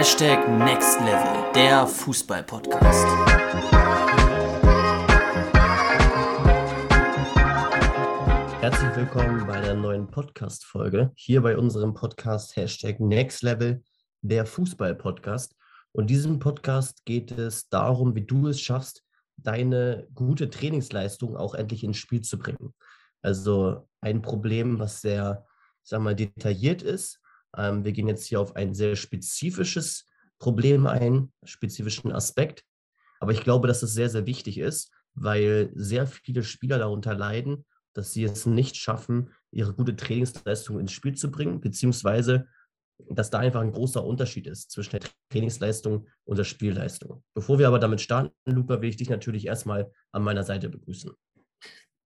Hashtag 0.00 0.48
Next 0.48 0.98
Level, 1.00 1.52
der 1.54 1.86
Fußball-Podcast. 1.86 3.04
Herzlich 8.62 8.96
willkommen 8.96 9.46
bei 9.46 9.60
der 9.60 9.74
neuen 9.74 10.10
Podcast-Folge. 10.10 11.12
Hier 11.16 11.42
bei 11.42 11.54
unserem 11.54 11.92
Podcast 11.92 12.56
Hashtag 12.56 12.98
Next 12.98 13.42
Level, 13.42 13.82
der 14.22 14.46
Fußball-Podcast. 14.46 15.54
Und 15.92 16.08
diesem 16.08 16.38
Podcast 16.38 17.04
geht 17.04 17.32
es 17.32 17.68
darum, 17.68 18.14
wie 18.14 18.24
du 18.24 18.48
es 18.48 18.58
schaffst, 18.58 19.04
deine 19.36 20.08
gute 20.14 20.48
Trainingsleistung 20.48 21.36
auch 21.36 21.54
endlich 21.54 21.84
ins 21.84 21.98
Spiel 21.98 22.22
zu 22.22 22.38
bringen. 22.38 22.72
Also 23.20 23.86
ein 24.00 24.22
Problem, 24.22 24.78
was 24.78 25.02
sehr, 25.02 25.44
wir 25.90 25.98
mal, 25.98 26.16
detailliert 26.16 26.80
ist. 26.80 27.19
Ähm, 27.56 27.84
wir 27.84 27.92
gehen 27.92 28.08
jetzt 28.08 28.26
hier 28.26 28.40
auf 28.40 28.56
ein 28.56 28.74
sehr 28.74 28.96
spezifisches 28.96 30.06
Problem 30.38 30.86
ein, 30.86 31.32
spezifischen 31.44 32.12
Aspekt. 32.12 32.64
Aber 33.20 33.32
ich 33.32 33.42
glaube, 33.42 33.68
dass 33.68 33.82
es 33.82 33.92
sehr, 33.92 34.08
sehr 34.08 34.26
wichtig 34.26 34.58
ist, 34.58 34.90
weil 35.14 35.70
sehr 35.74 36.06
viele 36.06 36.42
Spieler 36.42 36.78
darunter 36.78 37.14
leiden, 37.14 37.66
dass 37.92 38.12
sie 38.12 38.24
es 38.24 38.46
nicht 38.46 38.76
schaffen, 38.76 39.30
ihre 39.50 39.74
gute 39.74 39.96
Trainingsleistung 39.96 40.78
ins 40.80 40.92
Spiel 40.92 41.14
zu 41.14 41.30
bringen, 41.30 41.60
beziehungsweise 41.60 42.46
dass 43.08 43.30
da 43.30 43.38
einfach 43.38 43.60
ein 43.60 43.72
großer 43.72 44.04
Unterschied 44.04 44.46
ist 44.46 44.70
zwischen 44.70 44.90
der 44.92 45.00
Trainingsleistung 45.30 46.06
und 46.24 46.36
der 46.36 46.44
Spielleistung. 46.44 47.22
Bevor 47.34 47.58
wir 47.58 47.68
aber 47.68 47.78
damit 47.78 48.00
starten, 48.00 48.32
Luca, 48.44 48.80
will 48.80 48.90
ich 48.90 48.96
dich 48.96 49.08
natürlich 49.08 49.46
erstmal 49.46 49.90
an 50.12 50.22
meiner 50.22 50.44
Seite 50.44 50.68
begrüßen. 50.68 51.10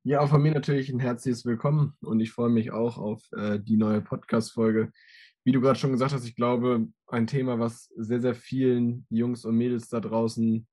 Ja, 0.04 0.20
auch 0.20 0.28
von 0.28 0.42
mir 0.42 0.52
natürlich 0.52 0.90
ein 0.90 1.00
herzliches 1.00 1.44
Willkommen 1.44 1.96
und 2.00 2.20
ich 2.20 2.30
freue 2.30 2.50
mich 2.50 2.70
auch 2.72 2.98
auf 2.98 3.22
äh, 3.32 3.58
die 3.58 3.76
neue 3.76 4.02
Podcast-Folge. 4.02 4.92
Wie 5.44 5.52
du 5.52 5.60
gerade 5.60 5.78
schon 5.78 5.92
gesagt 5.92 6.12
hast, 6.12 6.26
ich 6.26 6.36
glaube, 6.36 6.88
ein 7.06 7.26
Thema, 7.26 7.58
was 7.58 7.90
sehr, 7.96 8.20
sehr 8.20 8.34
vielen 8.34 9.06
Jungs 9.10 9.44
und 9.44 9.56
Mädels 9.56 9.88
da 9.88 10.00
draußen 10.00 10.66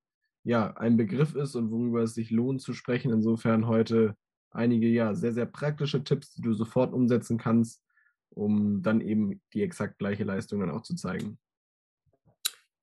ja 0.43 0.75
ein 0.77 0.97
Begriff 0.97 1.35
ist 1.35 1.55
und 1.55 1.71
worüber 1.71 2.01
es 2.01 2.15
sich 2.15 2.31
lohnt 2.31 2.61
zu 2.61 2.73
sprechen. 2.73 3.11
Insofern 3.11 3.67
heute 3.67 4.15
einige 4.49 4.87
ja 4.87 5.13
sehr, 5.13 5.33
sehr 5.33 5.45
praktische 5.45 6.03
Tipps, 6.03 6.33
die 6.33 6.41
du 6.41 6.53
sofort 6.53 6.93
umsetzen 6.93 7.37
kannst, 7.37 7.83
um 8.29 8.81
dann 8.81 9.01
eben 9.01 9.41
die 9.53 9.61
exakt 9.61 9.99
gleiche 9.99 10.23
Leistung 10.23 10.61
dann 10.61 10.71
auch 10.71 10.83
zu 10.83 10.95
zeigen. 10.95 11.37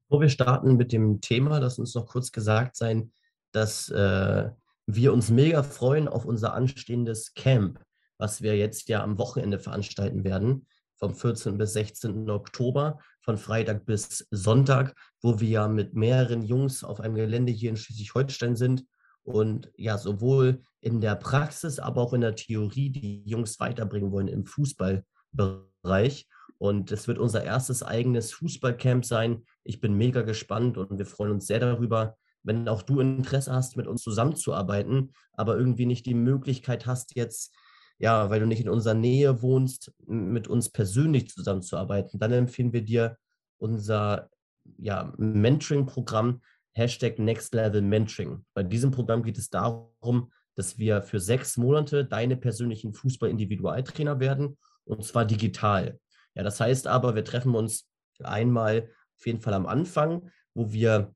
Bevor 0.09 0.23
wir 0.23 0.29
starten 0.29 0.77
mit 0.77 0.93
dem 0.93 1.21
Thema, 1.21 1.59
lass 1.59 1.79
uns 1.79 1.95
noch 1.95 2.07
kurz 2.07 2.33
gesagt 2.33 2.77
sein, 2.77 3.13
dass 3.53 3.89
äh, 3.91 4.51
wir 4.87 5.13
uns 5.13 5.31
mega 5.31 5.63
freuen 5.63 6.09
auf 6.09 6.25
unser 6.25 6.55
anstehendes 6.55 7.35
Camp, 7.35 7.81
was 8.19 8.43
wir 8.43 8.57
jetzt 8.57 8.89
ja 8.89 9.03
am 9.03 9.19
Wochenende 9.19 9.59
veranstalten 9.59 10.25
werden, 10.25 10.67
vom 10.99 11.15
14. 11.15 11.57
bis 11.57 11.73
16. 11.73 12.29
Oktober, 12.29 12.99
von 13.21 13.39
Freitag 13.39 13.87
bis 13.87 14.27
Sonntag, 14.31 14.95
wo 15.21 15.41
wir 15.41 15.49
ja 15.49 15.69
mit 15.69 15.95
mehreren 15.95 16.43
Jungs 16.43 16.85
auf 16.85 17.01
einem 17.01 17.15
Gelände 17.15 17.53
hier 17.53 17.71
in 17.71 17.77
Schleswig-Holstein 17.77 18.57
sind 18.57 18.85
und 19.23 19.71
ja 19.77 19.99
sowohl 19.99 20.63
in 20.81 21.01
der 21.01 21.15
Praxis, 21.17 21.79
aber 21.79 22.03
auch 22.03 22.13
in 22.13 22.23
der 22.23 22.35
Theorie 22.35 22.91
die 22.91 23.23
Jungs 23.25 23.61
weiterbringen 23.61 24.13
wollen 24.13 24.29
im 24.29 24.47
Fußball 24.47 25.05
Bereich. 25.33 26.27
Und 26.59 26.91
es 26.91 27.07
wird 27.07 27.19
unser 27.19 27.45
erstes 27.45 27.83
eigenes 27.83 28.33
Fußballcamp 28.33 29.05
sein. 29.05 29.45
Ich 29.65 29.81
bin 29.81 29.95
mega 29.95 30.23
gespannt 30.23 30.77
und 30.77 30.99
wir 30.99 31.07
freuen 31.07 31.33
uns 31.33 31.47
sehr 31.47 31.61
darüber, 31.61 32.17
wenn 32.43 32.69
auch 32.69 32.83
du 32.83 33.01
Interesse 33.01 33.53
hast, 33.53 33.77
mit 33.77 33.87
uns 33.87 34.03
zusammenzuarbeiten, 34.03 35.13
aber 35.35 35.57
irgendwie 35.57 35.87
nicht 35.87 36.07
die 36.07 36.15
Möglichkeit 36.15 36.87
hast, 36.87 37.15
jetzt, 37.15 37.55
ja, 37.99 38.31
weil 38.31 38.41
du 38.41 38.47
nicht 38.47 38.61
in 38.61 38.69
unserer 38.69 38.95
Nähe 38.95 39.43
wohnst, 39.43 39.93
mit 40.07 40.49
uns 40.49 40.71
persönlich 40.71 41.29
zusammenzuarbeiten, 41.29 42.19
dann 42.21 42.33
empfehlen 42.33 42.73
wir 42.73 42.83
dir 42.83 43.17
unser 43.59 44.31
ja, 44.79 45.13
Mentoring-Programm, 45.17 46.41
Hashtag 46.73 47.19
Next 47.19 47.55
Level 47.55 47.83
Mentoring. 47.83 48.45
Bei 48.55 48.63
diesem 48.63 48.91
Programm 48.91 49.23
geht 49.23 49.39
es 49.39 49.51
darum, 49.51 50.31
dass 50.55 50.79
wir 50.79 51.03
für 51.03 51.21
sechs 51.21 51.57
Monate 51.57 52.05
deine 52.05 52.37
persönlichen 52.37 52.93
Fußball-Individualtrainer 52.93 54.21
werden 54.21 54.59
und 54.85 55.05
zwar 55.05 55.25
digital. 55.25 55.99
Ja, 56.35 56.43
das 56.43 56.61
heißt 56.61 56.87
aber, 56.87 57.15
wir 57.15 57.25
treffen 57.25 57.55
uns 57.55 57.89
einmal 58.23 58.91
auf 59.17 59.27
jeden 59.27 59.41
Fall 59.41 59.55
am 59.55 59.67
Anfang, 59.67 60.31
wo 60.55 60.73
wir 60.73 61.15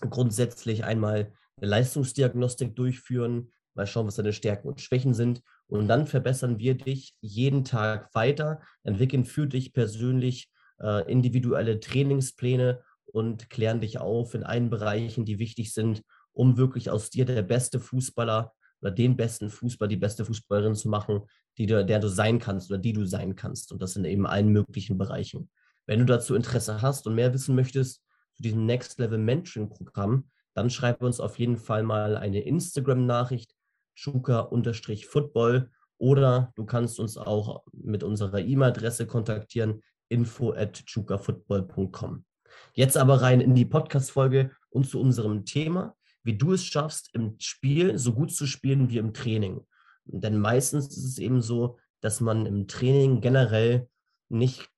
grundsätzlich 0.00 0.84
einmal 0.84 1.32
eine 1.56 1.70
Leistungsdiagnostik 1.70 2.74
durchführen, 2.74 3.52
mal 3.74 3.86
schauen, 3.86 4.06
was 4.06 4.16
deine 4.16 4.32
Stärken 4.32 4.68
und 4.68 4.80
Schwächen 4.80 5.14
sind. 5.14 5.42
Und 5.66 5.88
dann 5.88 6.06
verbessern 6.06 6.58
wir 6.58 6.74
dich 6.74 7.14
jeden 7.20 7.64
Tag 7.64 8.14
weiter, 8.14 8.60
entwickeln 8.82 9.24
für 9.24 9.46
dich 9.46 9.72
persönlich 9.72 10.50
äh, 10.80 11.10
individuelle 11.10 11.80
Trainingspläne 11.80 12.82
und 13.06 13.50
klären 13.50 13.80
dich 13.80 13.98
auf 13.98 14.34
in 14.34 14.42
allen 14.42 14.70
Bereichen, 14.70 15.24
die 15.24 15.38
wichtig 15.38 15.72
sind, 15.72 16.02
um 16.32 16.56
wirklich 16.56 16.90
aus 16.90 17.10
dir 17.10 17.24
der 17.24 17.42
beste 17.42 17.80
Fußballer 17.80 18.52
oder 18.80 18.90
den 18.90 19.16
besten 19.16 19.48
Fußball, 19.48 19.88
die 19.88 19.96
beste 19.96 20.24
Fußballerin 20.24 20.74
zu 20.74 20.88
machen, 20.88 21.22
die 21.56 21.66
du, 21.66 21.84
der 21.84 22.00
du 22.00 22.08
sein 22.08 22.38
kannst 22.38 22.70
oder 22.70 22.78
die 22.78 22.92
du 22.92 23.06
sein 23.06 23.36
kannst. 23.36 23.72
Und 23.72 23.80
das 23.80 23.96
in 23.96 24.04
eben 24.04 24.26
allen 24.26 24.48
möglichen 24.48 24.98
Bereichen. 24.98 25.48
Wenn 25.86 26.00
du 26.00 26.04
dazu 26.04 26.34
Interesse 26.34 26.82
hast 26.82 27.06
und 27.06 27.14
mehr 27.14 27.32
wissen 27.32 27.54
möchtest 27.54 28.02
zu 28.34 28.42
diesem 28.42 28.66
Next 28.66 28.98
Level 28.98 29.18
Mentoring 29.18 29.68
Programm, 29.68 30.28
dann 30.54 30.70
schreib 30.70 31.02
uns 31.02 31.20
auf 31.20 31.38
jeden 31.38 31.56
Fall 31.56 31.82
mal 31.82 32.16
eine 32.16 32.40
Instagram-Nachricht, 32.40 33.54
chuka-football 33.94 35.70
oder 35.98 36.52
du 36.56 36.64
kannst 36.64 36.98
uns 36.98 37.16
auch 37.16 37.64
mit 37.72 38.02
unserer 38.02 38.40
E-Mail-Adresse 38.40 39.06
kontaktieren, 39.06 39.82
info 40.08 40.52
at. 40.52 40.84
Jetzt 42.74 42.96
aber 42.96 43.22
rein 43.22 43.40
in 43.40 43.54
die 43.54 43.64
Podcast-Folge 43.64 44.50
und 44.70 44.88
zu 44.88 45.00
unserem 45.00 45.44
Thema 45.44 45.96
wie 46.24 46.36
du 46.36 46.52
es 46.52 46.64
schaffst, 46.64 47.10
im 47.14 47.36
Spiel 47.38 47.98
so 47.98 48.12
gut 48.14 48.32
zu 48.32 48.46
spielen 48.46 48.88
wie 48.90 48.98
im 48.98 49.12
Training. 49.12 49.66
Denn 50.04 50.38
meistens 50.38 50.88
ist 50.88 51.04
es 51.04 51.18
eben 51.18 51.42
so, 51.42 51.78
dass 52.00 52.20
man 52.20 52.46
im 52.46 52.66
Training 52.68 53.20
generell 53.20 53.88
nicht 54.28 54.68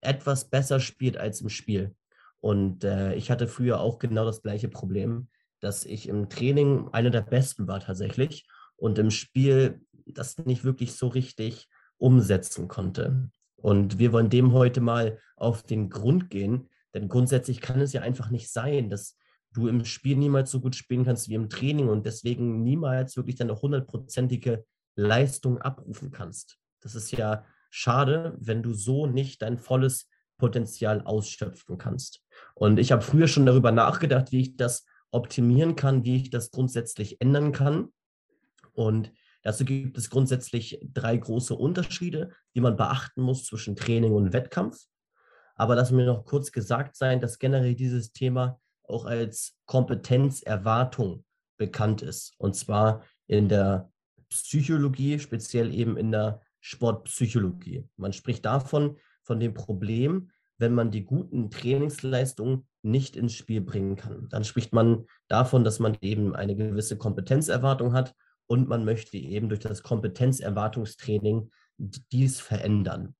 etwas 0.00 0.50
besser 0.50 0.80
spielt 0.80 1.16
als 1.16 1.40
im 1.40 1.48
Spiel. 1.48 1.94
Und 2.40 2.84
äh, 2.84 3.14
ich 3.14 3.30
hatte 3.30 3.48
früher 3.48 3.80
auch 3.80 3.98
genau 3.98 4.24
das 4.24 4.42
gleiche 4.42 4.68
Problem, 4.68 5.28
dass 5.60 5.86
ich 5.86 6.08
im 6.08 6.28
Training 6.28 6.88
einer 6.92 7.10
der 7.10 7.22
Besten 7.22 7.66
war 7.66 7.80
tatsächlich 7.80 8.46
und 8.76 8.98
im 8.98 9.10
Spiel 9.10 9.80
das 10.06 10.38
nicht 10.38 10.64
wirklich 10.64 10.94
so 10.94 11.08
richtig 11.08 11.68
umsetzen 11.96 12.68
konnte. 12.68 13.30
Und 13.56 13.98
wir 13.98 14.12
wollen 14.12 14.30
dem 14.30 14.52
heute 14.52 14.80
mal 14.80 15.18
auf 15.36 15.62
den 15.62 15.88
Grund 15.88 16.30
gehen, 16.30 16.68
denn 16.92 17.08
grundsätzlich 17.08 17.60
kann 17.60 17.80
es 17.80 17.92
ja 17.92 18.02
einfach 18.02 18.30
nicht 18.30 18.52
sein, 18.52 18.90
dass 18.90 19.16
du 19.52 19.68
im 19.68 19.84
Spiel 19.84 20.16
niemals 20.16 20.50
so 20.50 20.60
gut 20.60 20.76
spielen 20.76 21.04
kannst 21.04 21.28
wie 21.28 21.34
im 21.34 21.48
Training 21.48 21.88
und 21.88 22.04
deswegen 22.06 22.62
niemals 22.62 23.16
wirklich 23.16 23.36
deine 23.36 23.60
hundertprozentige 23.60 24.64
Leistung 24.96 25.58
abrufen 25.58 26.10
kannst. 26.10 26.58
Das 26.80 26.94
ist 26.94 27.12
ja 27.12 27.44
schade, 27.70 28.36
wenn 28.38 28.62
du 28.62 28.74
so 28.74 29.06
nicht 29.06 29.42
dein 29.42 29.58
volles 29.58 30.08
Potenzial 30.38 31.02
ausschöpfen 31.02 31.78
kannst. 31.78 32.22
Und 32.54 32.78
ich 32.78 32.92
habe 32.92 33.02
früher 33.02 33.28
schon 33.28 33.46
darüber 33.46 33.72
nachgedacht, 33.72 34.32
wie 34.32 34.40
ich 34.40 34.56
das 34.56 34.84
optimieren 35.10 35.76
kann, 35.76 36.04
wie 36.04 36.16
ich 36.16 36.30
das 36.30 36.50
grundsätzlich 36.50 37.20
ändern 37.20 37.52
kann. 37.52 37.88
Und 38.74 39.12
dazu 39.42 39.64
gibt 39.64 39.96
es 39.96 40.10
grundsätzlich 40.10 40.78
drei 40.92 41.16
große 41.16 41.54
Unterschiede, 41.54 42.30
die 42.54 42.60
man 42.60 42.76
beachten 42.76 43.22
muss 43.22 43.44
zwischen 43.46 43.76
Training 43.76 44.12
und 44.12 44.32
Wettkampf. 44.32 44.78
Aber 45.56 45.74
lass 45.76 45.90
mir 45.90 46.04
noch 46.04 46.24
kurz 46.24 46.52
gesagt 46.52 46.96
sein, 46.96 47.20
dass 47.20 47.38
generell 47.38 47.74
dieses 47.74 48.12
Thema 48.12 48.60
auch 48.82 49.06
als 49.06 49.56
Kompetenzerwartung 49.66 51.24
bekannt 51.56 52.02
ist. 52.02 52.34
Und 52.38 52.56
zwar 52.56 53.04
in 53.26 53.48
der 53.48 53.90
Psychologie, 54.28 55.18
speziell 55.18 55.72
eben 55.72 55.96
in 55.96 56.10
der 56.10 56.40
Sportpsychologie. 56.60 57.88
Man 57.96 58.12
spricht 58.12 58.44
davon, 58.44 58.98
von 59.22 59.40
dem 59.40 59.54
Problem, 59.54 60.30
wenn 60.58 60.74
man 60.74 60.90
die 60.90 61.04
guten 61.04 61.50
Trainingsleistungen 61.50 62.66
nicht 62.82 63.16
ins 63.16 63.32
Spiel 63.32 63.60
bringen 63.60 63.96
kann. 63.96 64.28
Dann 64.28 64.44
spricht 64.44 64.72
man 64.72 65.06
davon, 65.28 65.64
dass 65.64 65.78
man 65.78 65.96
eben 66.00 66.34
eine 66.34 66.54
gewisse 66.54 66.96
Kompetenzerwartung 66.96 67.92
hat 67.92 68.14
und 68.46 68.68
man 68.68 68.84
möchte 68.84 69.16
eben 69.16 69.48
durch 69.48 69.60
das 69.60 69.82
Kompetenzerwartungstraining 69.82 71.50
dies 71.78 72.40
verändern. 72.40 73.14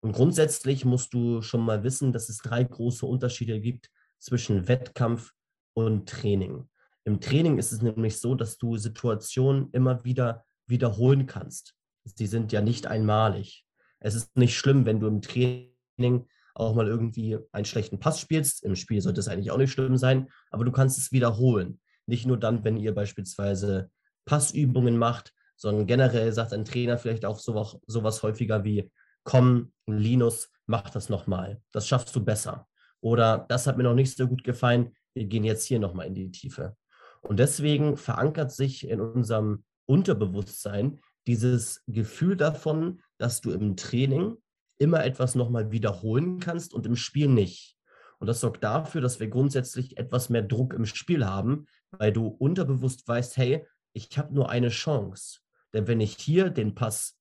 Und 0.00 0.12
grundsätzlich 0.12 0.84
musst 0.84 1.12
du 1.14 1.42
schon 1.42 1.62
mal 1.62 1.82
wissen, 1.82 2.12
dass 2.12 2.28
es 2.28 2.38
drei 2.38 2.62
große 2.62 3.04
Unterschiede 3.04 3.60
gibt 3.60 3.90
zwischen 4.18 4.68
Wettkampf 4.68 5.32
und 5.74 6.08
Training. 6.08 6.68
Im 7.04 7.20
Training 7.20 7.58
ist 7.58 7.72
es 7.72 7.82
nämlich 7.82 8.18
so, 8.18 8.34
dass 8.34 8.58
du 8.58 8.76
Situationen 8.76 9.70
immer 9.72 10.04
wieder 10.04 10.44
wiederholen 10.66 11.26
kannst. 11.26 11.74
Sie 12.04 12.26
sind 12.26 12.52
ja 12.52 12.60
nicht 12.60 12.86
einmalig. 12.86 13.64
Es 14.00 14.14
ist 14.14 14.36
nicht 14.36 14.56
schlimm, 14.56 14.86
wenn 14.86 15.00
du 15.00 15.06
im 15.08 15.22
Training 15.22 16.28
auch 16.54 16.74
mal 16.74 16.86
irgendwie 16.86 17.38
einen 17.52 17.64
schlechten 17.64 17.98
Pass 17.98 18.20
spielst. 18.20 18.62
Im 18.64 18.76
Spiel 18.76 19.00
sollte 19.00 19.20
es 19.20 19.28
eigentlich 19.28 19.50
auch 19.50 19.58
nicht 19.58 19.72
schlimm 19.72 19.96
sein, 19.96 20.28
aber 20.50 20.64
du 20.64 20.72
kannst 20.72 20.98
es 20.98 21.12
wiederholen. 21.12 21.80
Nicht 22.06 22.26
nur 22.26 22.38
dann, 22.38 22.64
wenn 22.64 22.76
ihr 22.76 22.94
beispielsweise 22.94 23.90
Passübungen 24.28 24.98
macht, 24.98 25.32
sondern 25.56 25.86
generell 25.86 26.32
sagt 26.32 26.52
ein 26.52 26.66
Trainer 26.66 26.98
vielleicht 26.98 27.24
auch 27.24 27.38
sowas, 27.38 27.78
sowas 27.86 28.22
häufiger 28.22 28.62
wie, 28.62 28.90
komm, 29.24 29.72
Linus, 29.86 30.50
mach 30.66 30.90
das 30.90 31.08
nochmal. 31.08 31.62
Das 31.72 31.88
schaffst 31.88 32.14
du 32.14 32.24
besser. 32.24 32.68
oder 33.00 33.46
das 33.48 33.66
hat 33.66 33.76
mir 33.76 33.84
noch 33.84 33.94
nicht 33.94 34.16
so 34.16 34.26
gut 34.26 34.44
gefallen, 34.44 34.94
wir 35.14 35.24
gehen 35.24 35.44
jetzt 35.44 35.64
hier 35.64 35.78
nochmal 35.78 36.06
in 36.06 36.14
die 36.14 36.30
Tiefe. 36.30 36.76
Und 37.22 37.38
deswegen 37.38 37.96
verankert 37.96 38.52
sich 38.52 38.88
in 38.88 39.00
unserem 39.00 39.64
Unterbewusstsein 39.86 41.00
dieses 41.26 41.82
Gefühl 41.86 42.36
davon, 42.36 43.00
dass 43.18 43.40
du 43.40 43.50
im 43.50 43.76
Training 43.76 44.36
immer 44.78 45.04
etwas 45.04 45.34
nochmal 45.34 45.70
wiederholen 45.70 46.38
kannst 46.40 46.74
und 46.74 46.86
im 46.86 46.96
Spiel 46.96 47.28
nicht. 47.28 47.76
Und 48.18 48.26
das 48.26 48.40
sorgt 48.40 48.64
dafür, 48.64 49.00
dass 49.00 49.20
wir 49.20 49.28
grundsätzlich 49.28 49.96
etwas 49.96 50.28
mehr 50.28 50.42
Druck 50.42 50.74
im 50.74 50.86
Spiel 50.86 51.24
haben, 51.24 51.66
weil 51.90 52.12
du 52.12 52.26
unterbewusst 52.26 53.06
weißt, 53.06 53.36
hey, 53.36 53.66
ich 53.98 54.18
habe 54.18 54.34
nur 54.34 54.50
eine 54.50 54.68
Chance. 54.68 55.40
Denn 55.72 55.86
wenn 55.86 56.00
ich 56.00 56.16
hier 56.16 56.50
den 56.50 56.74
Pass 56.74 57.18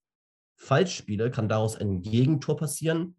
falsch 0.55 0.95
spiele, 0.95 1.31
kann 1.31 1.49
daraus 1.49 1.75
ein 1.75 2.01
Gegentor 2.01 2.57
passieren 2.57 3.15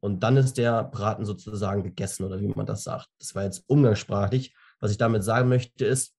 und 0.00 0.20
dann 0.22 0.36
ist 0.36 0.58
der 0.58 0.84
Braten 0.84 1.24
sozusagen 1.24 1.82
gegessen 1.82 2.24
oder 2.24 2.40
wie 2.40 2.48
man 2.48 2.66
das 2.66 2.84
sagt. 2.84 3.08
Das 3.18 3.34
war 3.34 3.44
jetzt 3.44 3.64
umgangssprachlich. 3.68 4.54
Was 4.80 4.90
ich 4.90 4.98
damit 4.98 5.22
sagen 5.22 5.48
möchte 5.48 5.84
ist, 5.84 6.14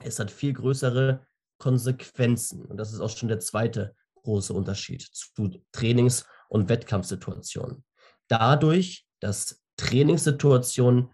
es 0.00 0.18
hat 0.18 0.30
viel 0.30 0.52
größere 0.52 1.26
Konsequenzen. 1.58 2.64
Und 2.64 2.78
das 2.78 2.92
ist 2.92 3.00
auch 3.00 3.10
schon 3.10 3.28
der 3.28 3.40
zweite 3.40 3.94
große 4.22 4.52
Unterschied 4.52 5.02
zu 5.02 5.50
Trainings- 5.72 6.24
und 6.48 6.68
Wettkampfsituationen. 6.68 7.84
Dadurch, 8.28 9.06
dass 9.20 9.62
Trainingssituationen 9.76 11.10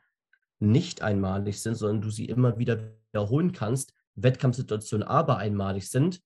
nicht 0.60 1.02
einmalig 1.02 1.60
sind, 1.60 1.74
sondern 1.74 2.02
du 2.02 2.10
sie 2.10 2.26
immer 2.26 2.58
wieder 2.58 2.92
wiederholen 3.12 3.52
kannst, 3.52 3.92
Wettkampfsituationen 4.16 5.06
aber 5.06 5.38
einmalig 5.38 5.90
sind, 5.90 6.20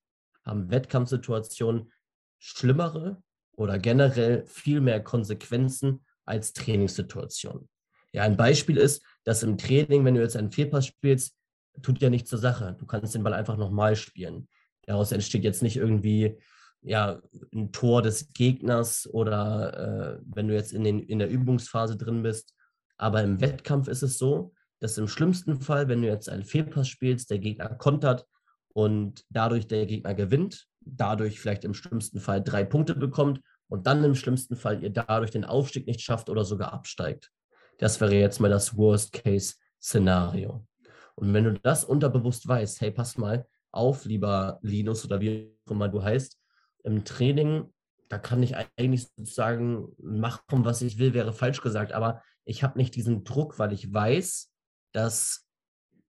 haben 0.44 0.70
Wettkampfsituationen 0.70 1.92
schlimmere 2.38 3.22
oder 3.52 3.78
generell 3.78 4.44
viel 4.46 4.80
mehr 4.80 5.02
Konsequenzen 5.02 6.04
als 6.24 6.52
Trainingssituationen. 6.52 7.68
Ja, 8.12 8.22
ein 8.22 8.36
Beispiel 8.36 8.76
ist, 8.76 9.02
dass 9.24 9.42
im 9.42 9.58
Training, 9.58 10.04
wenn 10.04 10.14
du 10.14 10.20
jetzt 10.22 10.36
einen 10.36 10.52
Fehlpass 10.52 10.86
spielst, 10.86 11.34
tut 11.82 12.00
ja 12.00 12.10
nichts 12.10 12.30
zur 12.30 12.38
Sache. 12.38 12.76
Du 12.78 12.86
kannst 12.86 13.14
den 13.14 13.22
Ball 13.22 13.34
einfach 13.34 13.56
nochmal 13.56 13.96
spielen. 13.96 14.48
Daraus 14.86 15.12
entsteht 15.12 15.44
jetzt 15.44 15.62
nicht 15.62 15.76
irgendwie 15.76 16.38
ja, 16.82 17.20
ein 17.52 17.72
Tor 17.72 18.02
des 18.02 18.32
Gegners 18.32 19.08
oder 19.12 20.16
äh, 20.16 20.20
wenn 20.24 20.48
du 20.48 20.54
jetzt 20.54 20.72
in, 20.72 20.84
den, 20.84 21.00
in 21.00 21.18
der 21.18 21.28
Übungsphase 21.28 21.96
drin 21.96 22.22
bist. 22.22 22.54
Aber 22.96 23.22
im 23.22 23.40
Wettkampf 23.40 23.88
ist 23.88 24.02
es 24.02 24.18
so, 24.18 24.54
dass 24.80 24.98
im 24.98 25.08
schlimmsten 25.08 25.60
Fall, 25.60 25.88
wenn 25.88 26.02
du 26.02 26.08
jetzt 26.08 26.28
einen 26.28 26.44
Fehlpass 26.44 26.88
spielst, 26.88 27.30
der 27.30 27.38
Gegner 27.38 27.74
kontert 27.74 28.26
und 28.72 29.24
dadurch 29.30 29.66
der 29.66 29.86
Gegner 29.86 30.14
gewinnt, 30.14 30.66
dadurch 30.80 31.40
vielleicht 31.40 31.64
im 31.64 31.74
schlimmsten 31.74 32.20
Fall 32.20 32.42
drei 32.42 32.64
Punkte 32.64 32.94
bekommt 32.94 33.40
und 33.68 33.86
dann 33.86 34.04
im 34.04 34.14
schlimmsten 34.14 34.56
Fall 34.56 34.82
ihr 34.82 34.90
dadurch 34.90 35.30
den 35.30 35.44
Aufstieg 35.44 35.86
nicht 35.86 36.00
schafft 36.00 36.30
oder 36.30 36.44
sogar 36.44 36.72
absteigt. 36.72 37.30
Das 37.78 38.00
wäre 38.00 38.14
jetzt 38.14 38.40
mal 38.40 38.50
das 38.50 38.76
Worst-Case-Szenario. 38.76 40.66
Und 41.14 41.34
wenn 41.34 41.44
du 41.44 41.54
das 41.54 41.84
unterbewusst 41.84 42.46
weißt, 42.46 42.80
hey, 42.80 42.90
pass 42.90 43.18
mal 43.18 43.46
auf, 43.70 44.04
lieber 44.04 44.58
Linus 44.62 45.04
oder 45.04 45.20
wie 45.20 45.52
auch 45.66 45.72
immer 45.72 45.88
du 45.88 46.02
heißt, 46.02 46.38
im 46.84 47.04
Training, 47.04 47.72
da 48.08 48.18
kann 48.18 48.42
ich 48.42 48.54
eigentlich 48.76 49.08
sozusagen 49.16 49.88
machen, 49.98 50.64
was 50.64 50.80
ich 50.80 50.98
will, 50.98 51.12
wäre 51.14 51.32
falsch 51.32 51.60
gesagt, 51.60 51.92
aber 51.92 52.22
ich 52.44 52.62
habe 52.62 52.78
nicht 52.78 52.94
diesen 52.94 53.24
Druck, 53.24 53.58
weil 53.58 53.72
ich 53.72 53.92
weiß, 53.92 54.50
dass 54.92 55.46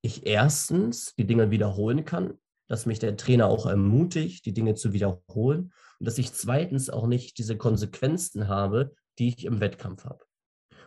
ich 0.01 0.25
erstens 0.25 1.13
die 1.15 1.27
Dinge 1.27 1.51
wiederholen 1.51 2.05
kann, 2.05 2.37
dass 2.67 2.85
mich 2.85 2.99
der 2.99 3.17
Trainer 3.17 3.47
auch 3.47 3.65
ermutigt, 3.65 4.45
die 4.45 4.53
Dinge 4.53 4.75
zu 4.75 4.93
wiederholen 4.93 5.73
und 5.99 6.07
dass 6.07 6.17
ich 6.17 6.33
zweitens 6.33 6.89
auch 6.89 7.07
nicht 7.07 7.37
diese 7.37 7.57
Konsequenzen 7.57 8.47
habe, 8.47 8.93
die 9.17 9.29
ich 9.29 9.45
im 9.45 9.59
Wettkampf 9.59 10.05
habe. 10.05 10.23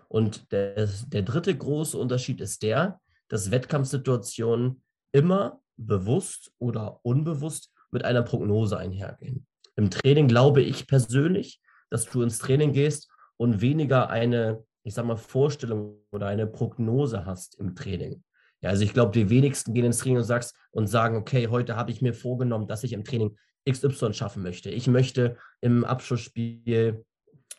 Und 0.08 0.52
der, 0.52 0.88
der 1.06 1.22
dritte 1.22 1.56
große 1.56 1.98
Unterschied 1.98 2.40
ist 2.40 2.62
der, 2.62 3.00
dass 3.28 3.50
Wettkampfsituationen 3.50 4.82
immer 5.12 5.60
bewusst 5.76 6.52
oder 6.58 7.00
unbewusst 7.02 7.72
mit 7.90 8.04
einer 8.04 8.22
Prognose 8.22 8.76
einhergehen. 8.78 9.46
Im 9.76 9.90
Training 9.90 10.28
glaube 10.28 10.62
ich 10.62 10.86
persönlich, 10.86 11.60
dass 11.90 12.06
du 12.06 12.22
ins 12.22 12.38
Training 12.38 12.72
gehst 12.72 13.10
und 13.36 13.60
weniger 13.60 14.10
eine, 14.10 14.64
ich 14.84 14.94
sag 14.94 15.04
mal, 15.04 15.16
Vorstellung 15.16 15.98
oder 16.10 16.26
eine 16.26 16.46
Prognose 16.46 17.24
hast 17.24 17.58
im 17.58 17.74
Training. 17.74 18.22
Ja, 18.60 18.70
also 18.70 18.84
ich 18.84 18.92
glaube, 18.92 19.12
die 19.12 19.28
wenigsten 19.28 19.74
gehen 19.74 19.84
ins 19.84 19.98
Training 19.98 20.18
und, 20.18 20.24
sagst, 20.24 20.54
und 20.70 20.86
sagen, 20.86 21.16
okay, 21.16 21.48
heute 21.48 21.76
habe 21.76 21.90
ich 21.90 22.00
mir 22.00 22.14
vorgenommen, 22.14 22.68
dass 22.68 22.84
ich 22.84 22.92
im 22.92 23.04
Training 23.04 23.36
XY 23.68 24.12
schaffen 24.12 24.42
möchte. 24.42 24.70
Ich 24.70 24.86
möchte 24.86 25.36
im 25.60 25.84
Abschlussspiel 25.84 27.04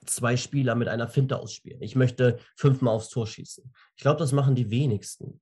zwei 0.06 0.38
Spieler 0.38 0.75
mit 0.75 0.88
einer 0.88 1.08
Finte 1.08 1.40
ausspielen. 1.40 1.81
Ich 1.81 1.96
möchte 1.96 2.40
fünfmal 2.56 2.96
aufs 2.96 3.10
Tor 3.10 3.28
schießen. 3.28 3.72
Ich 3.96 4.02
glaube, 4.02 4.20
das 4.20 4.31
machen 4.31 4.56
die 4.56 4.70
wenigsten. 4.70 5.42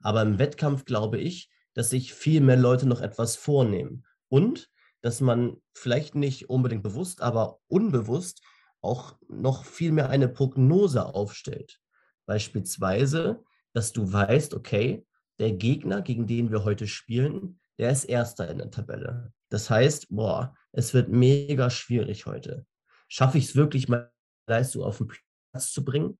Aber 0.00 0.22
im 0.22 0.38
Wettkampf 0.38 0.84
glaube 0.84 1.18
ich, 1.18 1.50
dass 1.74 1.90
sich 1.90 2.12
viel 2.12 2.40
mehr 2.40 2.56
Leute 2.56 2.86
noch 2.86 3.00
etwas 3.00 3.36
vornehmen. 3.36 4.04
Und 4.28 4.70
dass 5.02 5.20
man 5.20 5.56
vielleicht 5.74 6.14
nicht 6.14 6.48
unbedingt 6.48 6.82
bewusst, 6.82 7.22
aber 7.22 7.58
unbewusst 7.68 8.42
auch 8.82 9.16
noch 9.28 9.64
viel 9.64 9.92
mehr 9.92 10.10
eine 10.10 10.28
Prognose 10.28 11.14
aufstellt. 11.14 11.80
Beispielsweise, 12.26 13.42
dass 13.72 13.92
du 13.92 14.12
weißt, 14.12 14.54
okay, 14.54 15.06
der 15.38 15.52
Gegner, 15.52 16.02
gegen 16.02 16.26
den 16.26 16.50
wir 16.50 16.64
heute 16.64 16.86
spielen, 16.86 17.60
der 17.78 17.90
ist 17.90 18.04
erster 18.04 18.48
in 18.48 18.58
der 18.58 18.70
Tabelle. 18.70 19.32
Das 19.48 19.70
heißt, 19.70 20.08
boah, 20.10 20.54
es 20.72 20.94
wird 20.94 21.08
mega 21.08 21.70
schwierig 21.70 22.26
heute. 22.26 22.66
Schaffe 23.08 23.38
ich 23.38 23.46
es 23.46 23.56
wirklich, 23.56 23.88
meine 23.88 24.10
Leistung 24.48 24.82
auf 24.82 24.98
den 24.98 25.08
Platz 25.08 25.72
zu 25.72 25.84
bringen? 25.84 26.18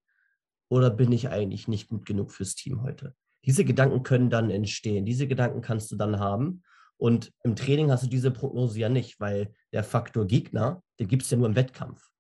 Oder 0.68 0.90
bin 0.90 1.12
ich 1.12 1.28
eigentlich 1.28 1.68
nicht 1.68 1.88
gut 1.88 2.06
genug 2.06 2.32
fürs 2.32 2.54
Team 2.54 2.82
heute? 2.82 3.14
Diese 3.44 3.64
Gedanken 3.64 4.02
können 4.02 4.30
dann 4.30 4.50
entstehen. 4.50 5.04
Diese 5.04 5.26
Gedanken 5.26 5.60
kannst 5.60 5.90
du 5.90 5.96
dann 5.96 6.18
haben. 6.18 6.62
Und 6.96 7.32
im 7.42 7.56
Training 7.56 7.90
hast 7.90 8.04
du 8.04 8.08
diese 8.08 8.30
Prognose 8.30 8.78
ja 8.78 8.88
nicht, 8.88 9.18
weil 9.20 9.54
der 9.72 9.84
Faktor 9.84 10.26
Gegner, 10.26 10.82
den 11.00 11.08
gibt 11.08 11.24
es 11.24 11.30
ja 11.30 11.36
nur 11.36 11.48
im 11.48 11.56
Wettkampf. 11.56 12.11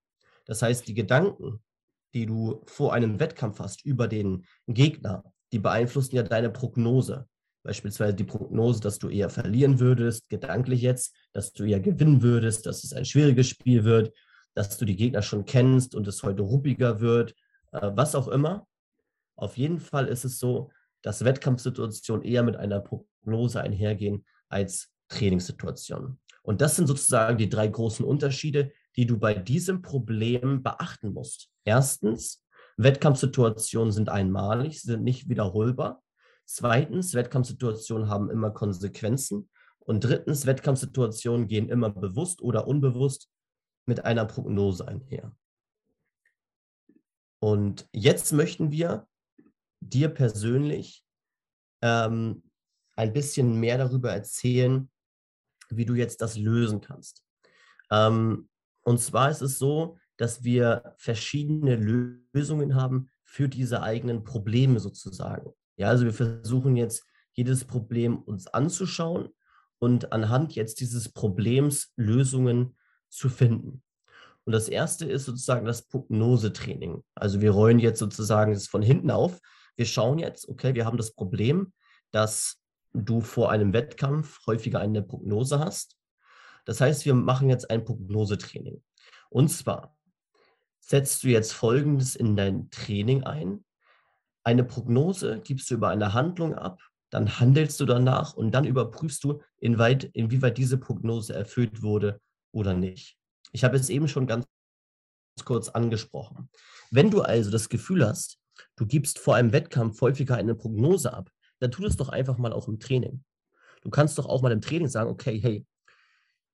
Das 0.52 0.60
heißt, 0.60 0.86
die 0.86 0.92
Gedanken, 0.92 1.62
die 2.12 2.26
du 2.26 2.60
vor 2.66 2.92
einem 2.92 3.18
Wettkampf 3.18 3.58
hast 3.58 3.86
über 3.86 4.06
den 4.06 4.44
Gegner, 4.66 5.24
die 5.50 5.58
beeinflussen 5.58 6.14
ja 6.14 6.22
deine 6.22 6.50
Prognose. 6.50 7.26
Beispielsweise 7.62 8.12
die 8.12 8.24
Prognose, 8.24 8.82
dass 8.82 8.98
du 8.98 9.08
eher 9.08 9.30
verlieren 9.30 9.80
würdest, 9.80 10.28
gedanklich 10.28 10.82
jetzt, 10.82 11.16
dass 11.32 11.54
du 11.54 11.64
eher 11.64 11.80
gewinnen 11.80 12.20
würdest, 12.20 12.66
dass 12.66 12.84
es 12.84 12.92
ein 12.92 13.06
schwieriges 13.06 13.48
Spiel 13.48 13.84
wird, 13.84 14.12
dass 14.52 14.76
du 14.76 14.84
die 14.84 14.94
Gegner 14.94 15.22
schon 15.22 15.46
kennst 15.46 15.94
und 15.94 16.06
es 16.06 16.22
heute 16.22 16.42
ruppiger 16.42 17.00
wird, 17.00 17.34
äh, 17.70 17.90
was 17.94 18.14
auch 18.14 18.28
immer. 18.28 18.66
Auf 19.36 19.56
jeden 19.56 19.80
Fall 19.80 20.06
ist 20.06 20.26
es 20.26 20.38
so, 20.38 20.70
dass 21.00 21.24
Wettkampfsituationen 21.24 22.26
eher 22.26 22.42
mit 22.42 22.56
einer 22.56 22.80
Prognose 22.80 23.58
einhergehen 23.58 24.26
als 24.50 24.90
Trainingssituationen. 25.08 26.20
Und 26.42 26.60
das 26.60 26.76
sind 26.76 26.88
sozusagen 26.88 27.38
die 27.38 27.48
drei 27.48 27.68
großen 27.68 28.04
Unterschiede, 28.04 28.70
die 28.96 29.06
du 29.06 29.18
bei 29.18 29.34
diesem 29.34 29.82
Problem 29.82 30.62
beachten 30.62 31.12
musst. 31.12 31.50
Erstens, 31.64 32.44
Wettkampfsituationen 32.76 33.92
sind 33.92 34.08
einmalig, 34.08 34.82
sind 34.82 35.02
nicht 35.02 35.28
wiederholbar. 35.28 36.02
Zweitens, 36.44 37.14
Wettkampfsituationen 37.14 38.08
haben 38.08 38.30
immer 38.30 38.50
Konsequenzen. 38.50 39.48
Und 39.78 40.04
drittens, 40.04 40.46
Wettkampfsituationen 40.46 41.48
gehen 41.48 41.68
immer 41.68 41.90
bewusst 41.90 42.42
oder 42.42 42.66
unbewusst 42.66 43.30
mit 43.86 44.04
einer 44.04 44.24
Prognose 44.26 44.86
einher. 44.86 45.34
Und 47.40 47.88
jetzt 47.92 48.32
möchten 48.32 48.70
wir 48.70 49.08
dir 49.80 50.08
persönlich 50.08 51.04
ähm, 51.82 52.44
ein 52.94 53.12
bisschen 53.12 53.58
mehr 53.58 53.78
darüber 53.78 54.12
erzählen, 54.12 54.88
wie 55.68 55.84
du 55.84 55.94
jetzt 55.94 56.20
das 56.20 56.36
lösen 56.36 56.80
kannst. 56.80 57.24
Ähm, 57.90 58.48
und 58.84 59.00
zwar 59.00 59.30
ist 59.30 59.42
es 59.42 59.58
so, 59.58 59.96
dass 60.16 60.44
wir 60.44 60.94
verschiedene 60.96 61.76
Lösungen 62.32 62.74
haben 62.74 63.10
für 63.24 63.48
diese 63.48 63.82
eigenen 63.82 64.24
Probleme 64.24 64.80
sozusagen. 64.80 65.52
Ja, 65.76 65.88
also 65.88 66.04
wir 66.04 66.12
versuchen 66.12 66.76
jetzt 66.76 67.04
jedes 67.32 67.64
Problem 67.64 68.18
uns 68.18 68.46
anzuschauen 68.46 69.30
und 69.78 70.12
anhand 70.12 70.54
jetzt 70.54 70.80
dieses 70.80 71.08
Problems 71.10 71.92
Lösungen 71.96 72.76
zu 73.08 73.28
finden. 73.28 73.82
Und 74.44 74.52
das 74.52 74.68
erste 74.68 75.06
ist 75.06 75.24
sozusagen 75.24 75.66
das 75.66 75.86
Prognosetraining. 75.88 77.02
Also 77.14 77.40
wir 77.40 77.52
rollen 77.52 77.78
jetzt 77.78 77.98
sozusagen 77.98 78.52
das 78.52 78.66
von 78.66 78.82
hinten 78.82 79.10
auf. 79.10 79.38
Wir 79.76 79.86
schauen 79.86 80.18
jetzt, 80.18 80.48
okay, 80.48 80.74
wir 80.74 80.84
haben 80.84 80.96
das 80.96 81.12
Problem, 81.14 81.72
dass 82.10 82.58
du 82.92 83.20
vor 83.20 83.50
einem 83.50 83.72
Wettkampf 83.72 84.40
häufiger 84.46 84.80
eine 84.80 85.02
Prognose 85.02 85.58
hast. 85.58 85.96
Das 86.64 86.80
heißt, 86.80 87.04
wir 87.04 87.14
machen 87.14 87.48
jetzt 87.48 87.70
ein 87.70 87.84
Prognosetraining. 87.84 88.82
Und 89.30 89.48
zwar 89.48 89.96
setzt 90.80 91.22
du 91.22 91.28
jetzt 91.28 91.52
Folgendes 91.52 92.16
in 92.16 92.36
dein 92.36 92.70
Training 92.70 93.24
ein. 93.24 93.64
Eine 94.44 94.64
Prognose 94.64 95.40
gibst 95.42 95.70
du 95.70 95.74
über 95.74 95.88
eine 95.88 96.12
Handlung 96.12 96.54
ab, 96.54 96.80
dann 97.10 97.38
handelst 97.38 97.78
du 97.80 97.84
danach 97.84 98.34
und 98.34 98.52
dann 98.52 98.64
überprüfst 98.64 99.22
du, 99.22 99.40
inwieweit, 99.58 100.04
inwieweit 100.04 100.58
diese 100.58 100.78
Prognose 100.78 101.34
erfüllt 101.34 101.82
wurde 101.82 102.20
oder 102.52 102.74
nicht. 102.74 103.16
Ich 103.52 103.64
habe 103.64 103.76
es 103.76 103.90
eben 103.90 104.08
schon 104.08 104.26
ganz 104.26 104.46
kurz 105.44 105.68
angesprochen. 105.68 106.48
Wenn 106.90 107.10
du 107.10 107.22
also 107.22 107.50
das 107.50 107.68
Gefühl 107.68 108.06
hast, 108.06 108.38
du 108.76 108.86
gibst 108.86 109.18
vor 109.18 109.34
einem 109.34 109.52
Wettkampf 109.52 110.00
häufiger 110.00 110.36
eine 110.36 110.54
Prognose 110.54 111.12
ab, 111.12 111.30
dann 111.58 111.70
tu 111.70 111.82
das 111.82 111.96
doch 111.96 112.08
einfach 112.08 112.38
mal 112.38 112.52
auch 112.52 112.68
im 112.68 112.80
Training. 112.80 113.24
Du 113.82 113.90
kannst 113.90 114.18
doch 114.18 114.26
auch 114.26 114.42
mal 114.42 114.52
im 114.52 114.60
Training 114.60 114.88
sagen, 114.88 115.10
okay, 115.10 115.38
hey, 115.40 115.66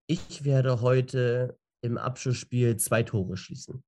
ich 0.08 0.44
werde 0.44 0.80
heute 0.80 1.58
im 1.82 1.98
Abschlussspiel 1.98 2.76
zwei 2.78 3.02
Tore 3.02 3.36
schießen. 3.36 3.84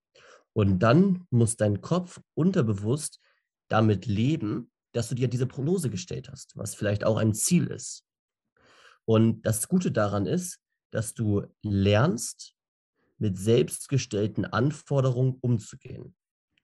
Und 0.52 0.78
dann 0.80 1.26
muss 1.30 1.56
dein 1.56 1.80
Kopf 1.80 2.20
unterbewusst 2.34 3.20
damit 3.68 4.06
leben, 4.06 4.70
dass 4.92 5.08
du 5.08 5.14
dir 5.14 5.28
diese 5.28 5.46
Prognose 5.46 5.90
gestellt 5.90 6.28
hast, 6.28 6.56
was 6.56 6.74
vielleicht 6.74 7.04
auch 7.04 7.16
ein 7.16 7.34
Ziel 7.34 7.68
ist. 7.68 8.04
Und 9.04 9.42
das 9.42 9.68
Gute 9.68 9.92
daran 9.92 10.26
ist, 10.26 10.60
dass 10.92 11.14
du 11.14 11.46
lernst, 11.62 12.54
mit 13.18 13.36
selbstgestellten 13.36 14.46
Anforderungen 14.46 15.36
umzugehen. 15.40 16.16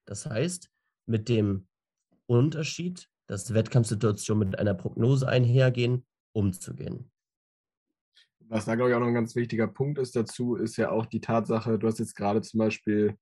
Das 0.07 0.27
heißt, 0.27 0.71
mit 1.07 1.29
dem 1.29 1.69
Unterschied, 2.27 3.09
dass 3.27 3.53
Wettkampfsituationen 3.53 4.49
mit 4.49 4.59
einer 4.59 4.75
Prognose 4.75 5.29
einhergehen, 5.29 6.07
umzugehen. 6.33 7.11
Was 8.49 8.67
da, 8.67 8.75
glaube 8.75 8.91
ich, 8.91 8.97
auch 8.97 9.01
noch 9.01 9.09
ein 9.09 9.15
ganz 9.15 9.35
wichtiger 9.35 9.67
Punkt 9.67 9.99
ist 9.99 10.15
dazu, 10.15 10.57
ist 10.57 10.77
ja 10.77 10.91
auch 10.91 11.07
die 11.07 11.21
Tatsache, 11.21 11.79
du 11.79 11.87
hast 11.87 11.99
jetzt 11.99 12.15
gerade 12.15 12.43
zum 12.43 12.59
Beispiel 12.59 13.17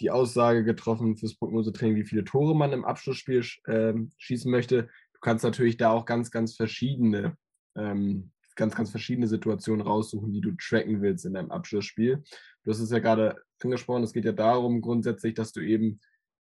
die 0.00 0.10
Aussage 0.10 0.64
getroffen 0.64 1.16
fürs 1.16 1.36
Prognosetraining, 1.36 1.96
wie 1.96 2.06
viele 2.06 2.24
Tore 2.24 2.56
man 2.56 2.72
im 2.72 2.84
Abschlussspiel 2.84 3.44
äh, 3.66 3.94
schießen 4.18 4.50
möchte. 4.50 4.84
Du 5.12 5.20
kannst 5.20 5.44
natürlich 5.44 5.76
da 5.76 5.90
auch 5.90 6.06
ganz, 6.06 6.30
ganz 6.30 6.56
verschiedene, 6.56 7.36
ähm, 7.76 8.32
ganz, 8.56 8.74
ganz 8.74 8.90
verschiedene 8.90 9.28
Situationen 9.28 9.86
raussuchen, 9.86 10.32
die 10.32 10.40
du 10.40 10.52
tracken 10.52 11.02
willst 11.02 11.24
in 11.24 11.34
deinem 11.34 11.50
Abschlussspiel. 11.50 12.22
Du 12.62 12.70
hast 12.70 12.80
es 12.80 12.90
ja 12.90 12.98
gerade 12.98 13.36
angesprochen, 13.62 14.02
es 14.02 14.12
geht 14.12 14.24
ja 14.24 14.32
darum 14.32 14.80
grundsätzlich, 14.80 15.34
dass 15.34 15.52
du 15.52 15.60
eben 15.60 16.00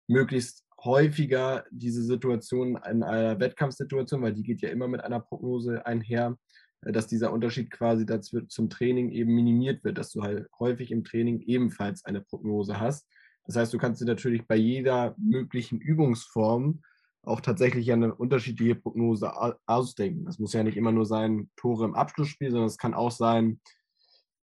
möglichst 0.08 0.66
häufiger 0.84 1.66
diese 1.70 2.04
Situation 2.04 2.80
in 2.90 3.04
einer 3.04 3.40
Wettkampfsituation, 3.40 4.22
weil 4.22 4.34
die 4.34 4.44
geht 4.44 4.62
ja 4.62 4.70
immer 4.70 4.88
mit 4.88 5.02
einer 5.02 5.20
Prognose 5.20 5.86
einher, 5.86 6.38
dass 6.82 7.08
dieser 7.08 7.32
Unterschied 7.32 7.70
quasi 7.70 8.06
dazu 8.06 8.42
zum 8.48 8.70
Training 8.70 9.12
eben 9.12 9.34
minimiert 9.34 9.84
wird, 9.84 9.98
dass 9.98 10.12
du 10.12 10.24
halt 10.24 10.48
häufig 10.60 10.92
im 10.92 11.04
Training 11.04 11.42
ebenfalls 11.42 12.06
eine 12.06 12.22
Prognose 12.22 12.80
hast. 12.80 13.08
Das 13.46 13.56
heißt, 13.56 13.74
du 13.74 13.78
kannst 13.78 14.02
dir 14.02 14.06
natürlich 14.06 14.48
bei 14.48 14.56
jeder 14.56 15.16
möglichen 15.18 15.80
Übungsform 15.80 16.82
auch 17.24 17.42
tatsächlich 17.42 17.92
eine 17.92 18.16
unterschiedliche 18.16 18.76
Prognose 18.76 19.32
ausdenken. 19.68 20.26
Das 20.26 20.40
muss 20.40 20.54
ja 20.54 20.64
nicht 20.64 20.78
immer 20.78 20.92
nur 20.92 21.06
sein 21.06 21.52
Tore 21.56 21.86
im 21.86 21.94
Abschlussspiel, 21.94 22.50
sondern 22.50 22.68
es 22.68 22.78
kann 22.78 22.96
auch 22.96 23.12
sein, 23.12 23.60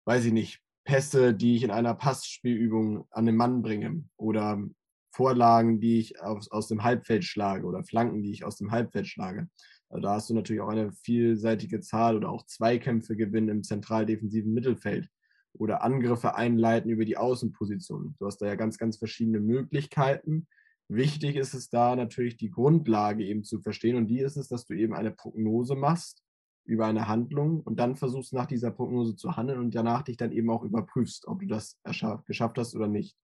weiß 0.04 0.24
ich 0.26 0.32
nicht, 0.32 0.60
Pässe, 0.84 1.34
die 1.34 1.56
ich 1.56 1.64
in 1.64 1.70
einer 1.70 1.94
Passspielübung 1.94 3.06
an 3.10 3.26
den 3.26 3.36
Mann 3.36 3.62
bringe 3.62 4.04
oder 4.16 4.62
Vorlagen, 5.10 5.80
die 5.80 5.98
ich 5.98 6.22
aus, 6.22 6.50
aus 6.50 6.68
dem 6.68 6.84
Halbfeld 6.84 7.24
schlage 7.24 7.66
oder 7.66 7.82
Flanken, 7.82 8.22
die 8.22 8.30
ich 8.30 8.44
aus 8.44 8.56
dem 8.56 8.70
Halbfeld 8.70 9.08
schlage. 9.08 9.48
Also 9.90 10.02
da 10.02 10.14
hast 10.14 10.30
du 10.30 10.34
natürlich 10.34 10.60
auch 10.60 10.68
eine 10.68 10.92
vielseitige 10.92 11.80
Zahl 11.80 12.16
oder 12.16 12.30
auch 12.30 12.44
Zweikämpfe 12.46 13.16
gewinnen 13.16 13.48
im 13.48 13.62
zentral-defensiven 13.62 14.52
Mittelfeld 14.52 15.08
oder 15.54 15.82
Angriffe 15.82 16.34
einleiten 16.34 16.90
über 16.90 17.04
die 17.04 17.16
Außenposition. 17.16 18.14
Du 18.18 18.26
hast 18.26 18.38
da 18.38 18.46
ja 18.46 18.54
ganz, 18.54 18.78
ganz 18.78 18.98
verschiedene 18.98 19.40
Möglichkeiten. 19.40 20.46
Wichtig 20.88 21.36
ist 21.36 21.54
es 21.54 21.70
da 21.70 21.96
natürlich 21.96 22.36
die 22.36 22.50
Grundlage 22.50 23.24
eben 23.24 23.44
zu 23.44 23.60
verstehen 23.60 23.96
und 23.96 24.06
die 24.06 24.20
ist 24.20 24.36
es, 24.36 24.48
dass 24.48 24.64
du 24.66 24.74
eben 24.74 24.94
eine 24.94 25.10
Prognose 25.10 25.74
machst 25.74 26.22
über 26.64 26.86
eine 26.86 27.08
Handlung 27.08 27.60
und 27.60 27.78
dann 27.78 27.96
versuchst 27.96 28.34
nach 28.34 28.46
dieser 28.46 28.70
Prognose 28.70 29.16
zu 29.16 29.36
handeln 29.36 29.58
und 29.58 29.74
danach 29.74 30.02
dich 30.02 30.18
dann 30.18 30.32
eben 30.32 30.50
auch 30.50 30.64
überprüfst, 30.64 31.26
ob 31.26 31.40
du 31.40 31.46
das 31.46 31.80
geschafft 32.26 32.58
hast 32.58 32.74
oder 32.74 32.88
nicht. 32.88 33.16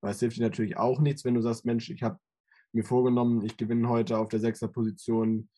Weil 0.00 0.12
es 0.12 0.20
hilft 0.20 0.36
dir 0.36 0.42
natürlich 0.42 0.76
auch 0.76 1.00
nichts, 1.00 1.24
wenn 1.24 1.34
du 1.34 1.40
sagst, 1.40 1.64
Mensch, 1.64 1.90
ich 1.90 2.02
habe 2.02 2.18
mir 2.72 2.84
vorgenommen, 2.84 3.44
ich 3.44 3.56
gewinne 3.56 3.88
heute 3.88 4.18
auf 4.18 4.28
der 4.28 4.40
sechster 4.40 4.68
Position 4.68 5.48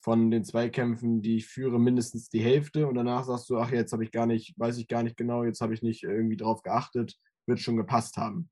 von 0.00 0.30
den 0.30 0.44
Zweikämpfen, 0.44 1.22
die 1.22 1.36
ich 1.36 1.46
führe, 1.46 1.78
mindestens 1.78 2.28
die 2.30 2.40
Hälfte 2.40 2.86
und 2.86 2.94
danach 2.94 3.24
sagst 3.24 3.50
du, 3.50 3.58
ach, 3.58 3.70
jetzt 3.70 3.92
habe 3.92 4.04
ich 4.04 4.10
gar 4.10 4.26
nicht, 4.26 4.58
weiß 4.58 4.78
ich 4.78 4.88
gar 4.88 5.02
nicht 5.02 5.16
genau, 5.16 5.44
jetzt 5.44 5.60
habe 5.60 5.74
ich 5.74 5.82
nicht 5.82 6.04
irgendwie 6.04 6.36
drauf 6.36 6.62
geachtet, 6.62 7.16
wird 7.46 7.60
schon 7.60 7.76
gepasst 7.76 8.16
haben. 8.16 8.50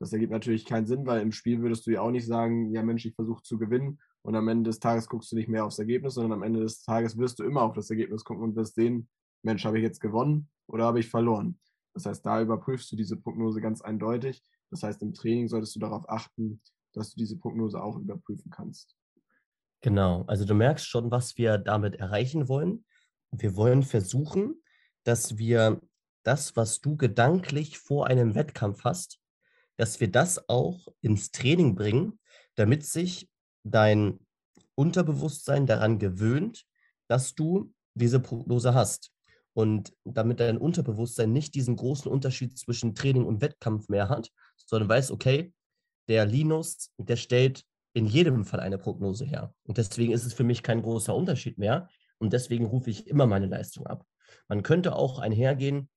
Das 0.00 0.12
ergibt 0.12 0.32
natürlich 0.32 0.64
keinen 0.64 0.86
Sinn, 0.86 1.06
weil 1.06 1.20
im 1.20 1.32
Spiel 1.32 1.60
würdest 1.60 1.86
du 1.86 1.90
ja 1.90 2.00
auch 2.00 2.10
nicht 2.10 2.26
sagen, 2.26 2.70
ja 2.70 2.82
Mensch, 2.82 3.04
ich 3.04 3.14
versuche 3.14 3.42
zu 3.42 3.58
gewinnen 3.58 3.98
und 4.22 4.34
am 4.34 4.48
Ende 4.48 4.70
des 4.70 4.80
Tages 4.80 5.08
guckst 5.08 5.32
du 5.32 5.36
nicht 5.36 5.48
mehr 5.48 5.64
aufs 5.64 5.78
Ergebnis, 5.78 6.14
sondern 6.14 6.32
am 6.32 6.42
Ende 6.42 6.60
des 6.60 6.82
Tages 6.82 7.16
wirst 7.18 7.38
du 7.38 7.44
immer 7.44 7.62
auf 7.62 7.74
das 7.74 7.90
Ergebnis 7.90 8.24
gucken 8.24 8.42
und 8.42 8.56
wirst 8.56 8.74
sehen, 8.74 9.08
Mensch, 9.42 9.64
habe 9.64 9.78
ich 9.78 9.84
jetzt 9.84 10.00
gewonnen 10.00 10.48
oder 10.66 10.84
habe 10.84 11.00
ich 11.00 11.08
verloren? 11.08 11.58
Das 11.94 12.06
heißt, 12.06 12.26
da 12.26 12.42
überprüfst 12.42 12.90
du 12.92 12.96
diese 12.96 13.16
Prognose 13.16 13.60
ganz 13.60 13.80
eindeutig. 13.80 14.42
Das 14.70 14.82
heißt, 14.82 15.00
im 15.02 15.14
Training 15.14 15.48
solltest 15.48 15.76
du 15.76 15.80
darauf 15.80 16.08
achten, 16.08 16.60
dass 16.92 17.10
du 17.10 17.18
diese 17.18 17.38
Prognose 17.38 17.82
auch 17.82 17.98
überprüfen 17.98 18.50
kannst. 18.50 18.96
Genau, 19.82 20.24
also 20.26 20.44
du 20.44 20.54
merkst 20.54 20.86
schon, 20.86 21.10
was 21.10 21.36
wir 21.36 21.58
damit 21.58 21.96
erreichen 21.96 22.48
wollen. 22.48 22.84
Wir 23.30 23.56
wollen 23.56 23.82
versuchen, 23.82 24.62
dass 25.04 25.38
wir 25.38 25.80
das, 26.22 26.56
was 26.56 26.80
du 26.80 26.96
gedanklich 26.96 27.78
vor 27.78 28.06
einem 28.06 28.34
Wettkampf 28.34 28.84
hast, 28.84 29.20
dass 29.76 30.00
wir 30.00 30.10
das 30.10 30.48
auch 30.48 30.88
ins 31.00 31.30
Training 31.30 31.74
bringen, 31.74 32.18
damit 32.56 32.84
sich 32.84 33.28
dein 33.62 34.18
Unterbewusstsein 34.74 35.66
daran 35.66 35.98
gewöhnt, 35.98 36.64
dass 37.08 37.34
du 37.34 37.72
diese 37.94 38.20
Prognose 38.20 38.74
hast. 38.74 39.12
Und 39.52 39.94
damit 40.04 40.40
dein 40.40 40.58
Unterbewusstsein 40.58 41.32
nicht 41.32 41.54
diesen 41.54 41.76
großen 41.76 42.10
Unterschied 42.10 42.58
zwischen 42.58 42.94
Training 42.94 43.24
und 43.24 43.40
Wettkampf 43.40 43.88
mehr 43.88 44.10
hat, 44.10 44.30
sondern 44.66 44.88
weiß, 44.88 45.10
okay, 45.12 45.54
der 46.08 46.26
Linus, 46.26 46.92
der 46.98 47.16
stellt 47.16 47.64
in 47.96 48.04
jedem 48.04 48.44
Fall 48.44 48.60
eine 48.60 48.76
Prognose 48.76 49.24
her. 49.24 49.54
Und 49.62 49.78
deswegen 49.78 50.12
ist 50.12 50.26
es 50.26 50.34
für 50.34 50.44
mich 50.44 50.62
kein 50.62 50.82
großer 50.82 51.14
Unterschied 51.14 51.56
mehr. 51.56 51.88
Und 52.18 52.34
deswegen 52.34 52.66
rufe 52.66 52.90
ich 52.90 53.06
immer 53.06 53.26
meine 53.26 53.46
Leistung 53.46 53.86
ab. 53.86 54.04
Man 54.48 54.62
könnte 54.62 54.94
auch 54.94 55.18
einhergehen 55.18 55.88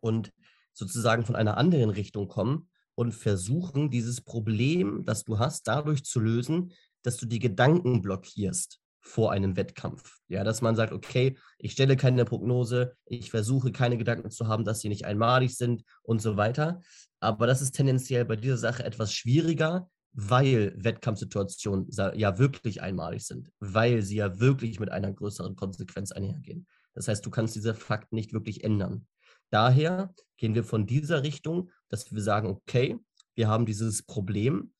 und 0.00 0.30
sozusagen 0.74 1.24
von 1.24 1.34
einer 1.34 1.56
anderen 1.56 1.88
Richtung 1.88 2.28
kommen 2.28 2.68
und 2.94 3.12
versuchen, 3.12 3.90
dieses 3.90 4.20
Problem, 4.20 5.06
das 5.06 5.24
du 5.24 5.38
hast, 5.38 5.66
dadurch 5.66 6.04
zu 6.04 6.20
lösen, 6.20 6.74
dass 7.02 7.16
du 7.16 7.24
die 7.24 7.38
Gedanken 7.38 8.02
blockierst 8.02 8.78
vor 9.00 9.32
einem 9.32 9.56
Wettkampf. 9.56 10.18
Ja, 10.28 10.44
dass 10.44 10.60
man 10.60 10.76
sagt, 10.76 10.92
okay, 10.92 11.38
ich 11.56 11.72
stelle 11.72 11.96
keine 11.96 12.26
Prognose, 12.26 12.94
ich 13.06 13.30
versuche 13.30 13.72
keine 13.72 13.96
Gedanken 13.96 14.30
zu 14.30 14.48
haben, 14.48 14.66
dass 14.66 14.80
sie 14.80 14.90
nicht 14.90 15.06
einmalig 15.06 15.56
sind 15.56 15.82
und 16.02 16.20
so 16.20 16.36
weiter. 16.36 16.82
Aber 17.20 17.46
das 17.46 17.62
ist 17.62 17.72
tendenziell 17.72 18.26
bei 18.26 18.36
dieser 18.36 18.58
Sache 18.58 18.84
etwas 18.84 19.14
schwieriger, 19.14 19.88
weil 20.12 20.74
Wettkampfsituationen 20.76 21.88
ja 22.14 22.38
wirklich 22.38 22.82
einmalig 22.82 23.26
sind, 23.26 23.50
weil 23.60 24.02
sie 24.02 24.16
ja 24.16 24.40
wirklich 24.40 24.78
mit 24.78 24.90
einer 24.90 25.12
größeren 25.12 25.56
Konsequenz 25.56 26.12
einhergehen. 26.12 26.66
Das 26.94 27.08
heißt, 27.08 27.24
du 27.24 27.30
kannst 27.30 27.56
diese 27.56 27.74
Fakten 27.74 28.16
nicht 28.16 28.32
wirklich 28.32 28.64
ändern. 28.64 29.06
Daher 29.50 30.14
gehen 30.36 30.54
wir 30.54 30.64
von 30.64 30.86
dieser 30.86 31.22
Richtung, 31.22 31.70
dass 31.88 32.12
wir 32.12 32.22
sagen, 32.22 32.48
okay, 32.48 32.98
wir 33.34 33.48
haben 33.48 33.66
dieses 33.66 34.02
Problem. 34.02 34.72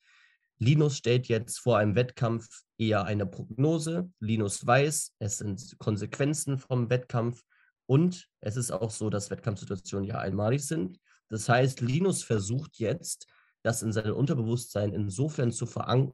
Linus 0.59 0.97
stellt 0.97 1.29
jetzt 1.29 1.59
vor 1.59 1.79
einem 1.79 1.95
Wettkampf 1.95 2.63
eher 2.79 3.05
eine 3.05 3.27
Prognose. 3.27 4.11
Linus 4.21 4.67
weiß, 4.67 5.15
es 5.19 5.39
sind 5.39 5.77
Konsequenzen 5.79 6.59
vom 6.59 6.91
Wettkampf 6.91 7.43
und 7.87 8.29
es 8.41 8.57
ist 8.57 8.71
auch 8.71 8.91
so, 8.91 9.11
dass 9.11 9.31
Wettkampfsituationen 9.31 10.07
ja 10.07 10.19
einmalig 10.19 10.65
sind. 10.65 10.99
Das 11.29 11.49
heißt, 11.49 11.81
Linus 11.81 12.23
versucht 12.23 12.79
jetzt, 12.79 13.27
das 13.63 13.83
in 13.83 13.93
seinem 13.93 14.15
Unterbewusstsein 14.17 14.93
insofern 14.93 15.53
zu 15.53 15.67
verankern, 15.67 16.13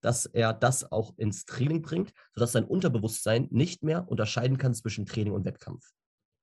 dass 0.00 0.26
er 0.26 0.52
das 0.52 0.90
auch 0.90 1.16
ins 1.18 1.44
Training 1.44 1.82
bringt, 1.82 2.12
sodass 2.34 2.52
sein 2.52 2.64
Unterbewusstsein 2.64 3.48
nicht 3.50 3.82
mehr 3.82 4.08
unterscheiden 4.08 4.58
kann 4.58 4.74
zwischen 4.74 5.06
Training 5.06 5.32
und 5.32 5.44
Wettkampf. 5.44 5.92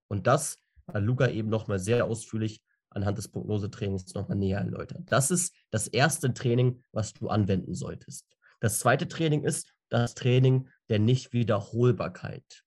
Und 0.07 0.27
das 0.27 0.59
hat 0.87 1.03
Luca 1.03 1.27
eben 1.27 1.49
nochmal 1.49 1.79
sehr 1.79 2.05
ausführlich 2.05 2.61
anhand 2.89 3.17
des 3.17 3.27
Prognosetrainings 3.27 4.13
nochmal 4.13 4.37
näher 4.37 4.59
erläutert. 4.59 5.03
Das 5.07 5.31
ist 5.31 5.53
das 5.69 5.87
erste 5.87 6.33
Training, 6.33 6.83
was 6.91 7.13
du 7.13 7.29
anwenden 7.29 7.73
solltest. 7.73 8.25
Das 8.59 8.79
zweite 8.79 9.07
Training 9.07 9.43
ist 9.43 9.73
das 9.89 10.15
Training 10.15 10.69
der 10.89 10.99
Nichtwiederholbarkeit. 10.99 12.63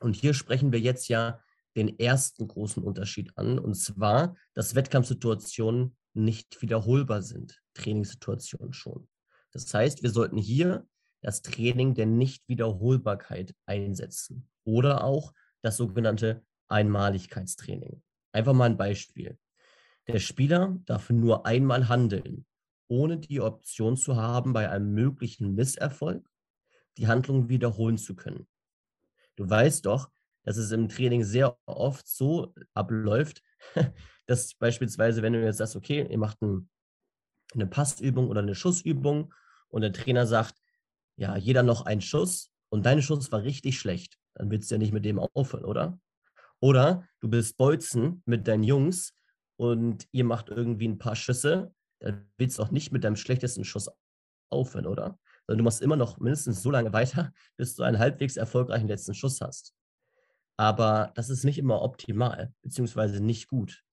Und 0.00 0.14
hier 0.14 0.34
sprechen 0.34 0.72
wir 0.72 0.80
jetzt 0.80 1.08
ja 1.08 1.40
den 1.78 1.98
ersten 1.98 2.48
großen 2.48 2.82
Unterschied 2.82 3.30
an, 3.36 3.58
und 3.58 3.74
zwar, 3.74 4.36
dass 4.54 4.74
Wettkampfsituationen 4.74 5.96
nicht 6.12 6.60
wiederholbar 6.60 7.22
sind, 7.22 7.62
Trainingssituationen 7.74 8.72
schon. 8.72 9.08
Das 9.52 9.72
heißt, 9.72 10.02
wir 10.02 10.10
sollten 10.10 10.38
hier 10.38 10.86
das 11.22 11.40
Training 11.40 11.94
der 11.94 12.06
Nichtwiederholbarkeit 12.06 13.54
einsetzen 13.66 14.48
oder 14.64 15.04
auch 15.04 15.32
das 15.62 15.76
sogenannte 15.76 16.44
Einmaligkeitstraining. 16.66 18.02
Einfach 18.32 18.54
mal 18.54 18.66
ein 18.66 18.76
Beispiel. 18.76 19.38
Der 20.08 20.18
Spieler 20.18 20.76
darf 20.84 21.10
nur 21.10 21.46
einmal 21.46 21.88
handeln, 21.88 22.44
ohne 22.88 23.18
die 23.18 23.40
Option 23.40 23.96
zu 23.96 24.16
haben, 24.16 24.52
bei 24.52 24.68
einem 24.68 24.92
möglichen 24.94 25.54
Misserfolg 25.54 26.28
die 26.96 27.06
Handlung 27.06 27.48
wiederholen 27.48 27.98
zu 27.98 28.16
können. 28.16 28.48
Du 29.36 29.48
weißt 29.48 29.86
doch, 29.86 30.10
dass 30.48 30.56
es 30.56 30.72
im 30.72 30.88
Training 30.88 31.24
sehr 31.24 31.58
oft 31.66 32.08
so 32.08 32.54
abläuft, 32.74 33.42
dass 34.26 34.54
beispielsweise, 34.54 35.22
wenn 35.22 35.34
du 35.34 35.44
jetzt 35.44 35.58
sagst, 35.58 35.76
okay, 35.76 36.06
ihr 36.10 36.18
macht 36.18 36.40
ein 36.42 36.68
eine 37.54 37.66
Passübung 37.66 38.28
oder 38.28 38.40
eine 38.40 38.54
Schussübung 38.54 39.32
und 39.68 39.82
der 39.82 39.92
Trainer 39.92 40.26
sagt, 40.26 40.54
ja, 41.16 41.36
jeder 41.36 41.62
noch 41.62 41.86
einen 41.86 42.00
Schuss 42.00 42.50
und 42.68 42.84
dein 42.86 43.02
Schuss 43.02 43.32
war 43.32 43.42
richtig 43.42 43.78
schlecht, 43.78 44.18
dann 44.34 44.50
willst 44.50 44.70
du 44.70 44.74
ja 44.74 44.78
nicht 44.78 44.92
mit 44.92 45.04
dem 45.04 45.18
aufhören, 45.18 45.64
oder? 45.64 45.98
Oder 46.60 47.08
du 47.20 47.28
bist 47.28 47.56
Bolzen 47.56 48.22
mit 48.26 48.46
deinen 48.48 48.64
Jungs 48.64 49.14
und 49.56 50.06
ihr 50.12 50.24
macht 50.24 50.48
irgendwie 50.48 50.88
ein 50.88 50.98
paar 50.98 51.16
Schüsse, 51.16 51.72
dann 52.00 52.28
willst 52.36 52.58
du 52.58 52.62
auch 52.62 52.70
nicht 52.70 52.92
mit 52.92 53.04
deinem 53.04 53.16
schlechtesten 53.16 53.64
Schuss 53.64 53.90
aufhören, 54.50 54.86
oder? 54.86 55.18
Sondern 55.46 55.58
du 55.58 55.64
machst 55.64 55.82
immer 55.82 55.96
noch 55.96 56.18
mindestens 56.18 56.62
so 56.62 56.70
lange 56.70 56.92
weiter, 56.92 57.32
bis 57.56 57.74
du 57.76 57.82
einen 57.82 57.98
halbwegs 57.98 58.36
erfolgreichen 58.36 58.88
letzten 58.88 59.14
Schuss 59.14 59.40
hast. 59.40 59.74
Aber 60.58 61.12
das 61.14 61.30
ist 61.30 61.44
nicht 61.44 61.58
immer 61.58 61.82
optimal, 61.82 62.52
beziehungsweise 62.62 63.20
nicht 63.20 63.46
gut. 63.46 63.84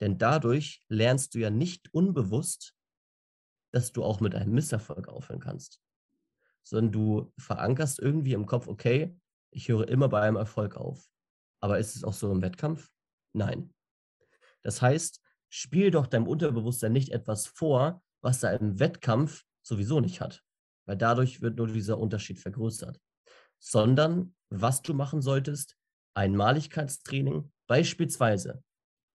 Denn 0.00 0.18
dadurch 0.18 0.84
lernst 0.88 1.34
du 1.34 1.38
ja 1.38 1.48
nicht 1.48 1.92
unbewusst, 1.94 2.74
dass 3.72 3.92
du 3.92 4.04
auch 4.04 4.20
mit 4.20 4.34
einem 4.34 4.52
Misserfolg 4.52 5.08
aufhören 5.08 5.40
kannst. 5.40 5.80
Sondern 6.62 6.92
du 6.92 7.32
verankerst 7.38 7.98
irgendwie 7.98 8.34
im 8.34 8.44
Kopf, 8.44 8.68
okay, 8.68 9.18
ich 9.50 9.68
höre 9.68 9.88
immer 9.88 10.08
bei 10.08 10.20
einem 10.20 10.36
Erfolg 10.36 10.76
auf. 10.76 11.08
Aber 11.60 11.78
ist 11.78 11.96
es 11.96 12.04
auch 12.04 12.12
so 12.12 12.30
im 12.30 12.42
Wettkampf? 12.42 12.90
Nein. 13.32 13.72
Das 14.62 14.82
heißt, 14.82 15.22
spiel 15.48 15.90
doch 15.90 16.06
deinem 16.06 16.28
Unterbewusstsein 16.28 16.92
nicht 16.92 17.10
etwas 17.10 17.46
vor, 17.46 18.02
was 18.20 18.42
er 18.42 18.60
im 18.60 18.78
Wettkampf 18.78 19.44
sowieso 19.62 20.00
nicht 20.00 20.20
hat. 20.20 20.44
Weil 20.84 20.98
dadurch 20.98 21.40
wird 21.40 21.56
nur 21.56 21.68
dieser 21.68 21.98
Unterschied 21.98 22.38
vergrößert. 22.38 23.00
Sondern 23.58 24.34
was 24.50 24.82
du 24.82 24.92
machen 24.92 25.22
solltest, 25.22 25.78
Einmaligkeitstraining, 26.14 27.50
beispielsweise 27.66 28.62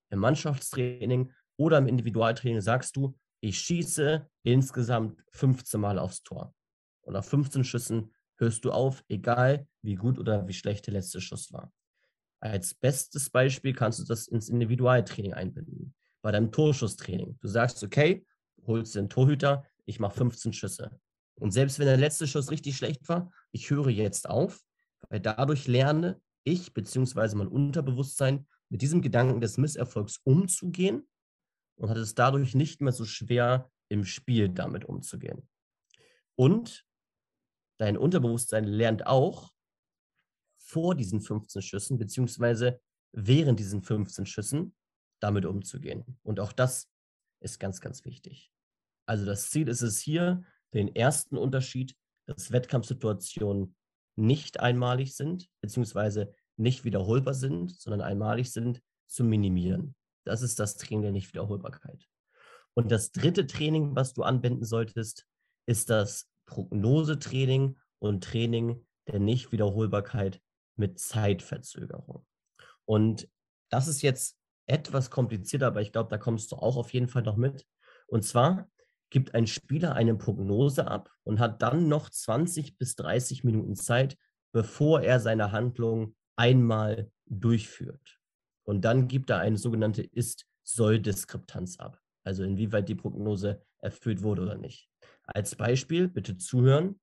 im 0.10 0.20
Mannschaftstraining 0.20 1.32
oder 1.58 1.78
im 1.78 1.88
Individualtraining 1.88 2.62
sagst 2.62 2.96
du, 2.96 3.18
ich 3.42 3.60
schieße 3.60 4.28
insgesamt 4.44 5.22
15 5.32 5.80
Mal 5.80 6.00
aufs 6.00 6.24
Tor. 6.24 6.54
Und 7.02 7.14
nach 7.14 7.24
15 7.24 7.64
Schüssen 7.64 8.14
hörst 8.38 8.66
du 8.66 8.72
auf, 8.72 9.04
egal 9.10 9.68
wie 9.82 9.96
gut 9.96 10.20
oder 10.20 10.48
wie 10.48 10.54
schlecht 10.54 10.88
der 10.88 10.94
letzte 10.94 11.22
Schuss 11.22 11.52
war. 11.52 11.72
Als 12.40 12.74
bestes 12.74 13.30
Beispiel 13.30 13.74
kannst 13.74 14.00
du 14.00 14.04
das 14.04 14.28
ins 14.28 14.50
Individualtraining 14.50 15.34
einbinden. 15.34 15.96
Bei 16.22 16.32
deinem 16.32 16.52
Torschusstraining. 16.52 17.38
Du 17.40 17.48
sagst, 17.48 17.84
okay, 17.84 18.26
holst 18.66 18.96
den 18.96 19.10
Torhüter, 19.10 19.64
ich 19.86 20.00
mache 20.00 20.18
15 20.18 20.54
Schüsse. 20.54 21.00
Und 21.36 21.52
selbst 21.52 21.80
wenn 21.80 21.88
der 21.88 21.98
letzte 21.98 22.28
Schuss 22.28 22.52
richtig 22.52 22.78
schlecht 22.78 23.08
war, 23.08 23.32
ich 23.52 23.70
höre 23.70 23.90
jetzt 23.90 24.30
auf, 24.30 24.62
weil 25.10 25.20
dadurch 25.20 25.68
lerne 25.68 26.20
ich 26.48 26.74
bzw. 26.74 27.36
mein 27.36 27.48
Unterbewusstsein 27.48 28.48
mit 28.70 28.82
diesem 28.82 29.02
Gedanken 29.02 29.42
des 29.42 29.58
Misserfolgs 29.58 30.20
umzugehen 30.24 31.08
und 31.76 31.90
hat 31.90 31.98
es 31.98 32.16
dadurch 32.16 32.56
nicht 32.56 32.82
mehr 32.82 32.94
so 32.94 33.06
schwer, 33.06 33.72
im 33.90 34.04
Spiel 34.04 34.50
damit 34.50 34.86
umzugehen. 34.86 35.48
Und 36.36 36.86
dein 37.80 37.98
Unterbewusstsein 37.98 38.66
lernt 38.66 39.08
auch 39.08 39.54
vor 40.58 40.96
diesen 40.96 41.22
15 41.22 41.62
Schüssen, 41.62 41.98
beziehungsweise 41.98 42.82
während 43.14 43.60
diesen 43.60 43.82
15 43.82 44.26
Schüssen, 44.26 44.76
damit 45.22 45.46
umzugehen. 45.46 46.20
Und 46.24 46.40
auch 46.40 46.52
das 46.52 46.90
ist 47.40 47.60
ganz, 47.60 47.80
ganz 47.80 48.04
wichtig. 48.04 48.52
Also 49.08 49.26
das 49.26 49.50
Ziel 49.50 49.70
ist 49.70 49.82
es 49.82 50.00
hier, 50.00 50.44
den 50.74 50.94
ersten 50.94 51.38
Unterschied, 51.38 51.96
dass 52.26 52.52
Wettkampfsituationen 52.52 53.77
nicht 54.18 54.60
einmalig 54.60 55.16
sind, 55.16 55.48
beziehungsweise 55.62 56.34
nicht 56.58 56.84
wiederholbar 56.86 57.34
sind, 57.34 57.72
sondern 57.72 58.02
einmalig 58.02 58.52
sind, 58.52 58.82
zu 59.08 59.24
minimieren. 59.24 59.96
Das 60.26 60.42
ist 60.42 60.60
das 60.60 60.76
Training 60.76 61.04
der 61.04 61.12
Nichtwiederholbarkeit. 61.12 62.06
Und 62.74 62.92
das 62.92 63.12
dritte 63.12 63.48
Training, 63.48 63.96
was 63.96 64.14
du 64.14 64.24
anwenden 64.24 64.66
solltest, 64.66 65.26
ist 65.66 65.90
das 65.90 66.30
Prognosetraining 66.46 67.78
und 68.00 68.24
Training 68.24 68.86
der 69.08 69.20
Nichtwiederholbarkeit 69.20 70.42
mit 70.76 71.00
Zeitverzögerung. 71.00 72.26
Und 72.86 73.30
das 73.70 73.88
ist 73.88 74.02
jetzt 74.02 74.38
etwas 74.68 75.10
komplizierter, 75.10 75.68
aber 75.68 75.82
ich 75.82 75.92
glaube, 75.92 76.10
da 76.10 76.18
kommst 76.18 76.52
du 76.52 76.58
auch 76.58 76.78
auf 76.78 76.94
jeden 76.94 77.08
Fall 77.08 77.24
noch 77.24 77.38
mit. 77.38 77.66
Und 78.08 78.24
zwar 78.24 78.70
gibt 79.10 79.36
ein 79.36 79.48
Spieler 79.48 79.96
eine 79.96 80.16
Prognose 80.16 80.88
ab 80.88 81.12
und 81.24 81.40
hat 81.40 81.62
dann 81.62 81.88
noch 81.88 82.10
20 82.10 82.78
bis 82.78 82.96
30 82.96 83.44
Minuten 83.44 83.76
Zeit, 83.76 84.18
bevor 84.54 85.02
er 85.02 85.20
seine 85.20 85.52
Handlung 85.52 86.16
einmal 86.36 87.12
durchführt. 87.26 88.20
Und 88.64 88.84
dann 88.84 89.08
gibt 89.08 89.30
er 89.30 89.40
eine 89.40 89.58
sogenannte 89.58 90.04
Ist-Soll-Diskrepanz 90.04 91.80
ab. 91.80 92.00
Also 92.24 92.44
inwieweit 92.44 92.90
die 92.90 92.96
Prognose 92.96 93.62
erfüllt 93.80 94.24
wurde 94.24 94.42
oder 94.42 94.58
nicht. 94.58 94.90
Als 95.24 95.56
Beispiel, 95.56 96.10
bitte 96.10 96.38
zuhören. 96.38 97.00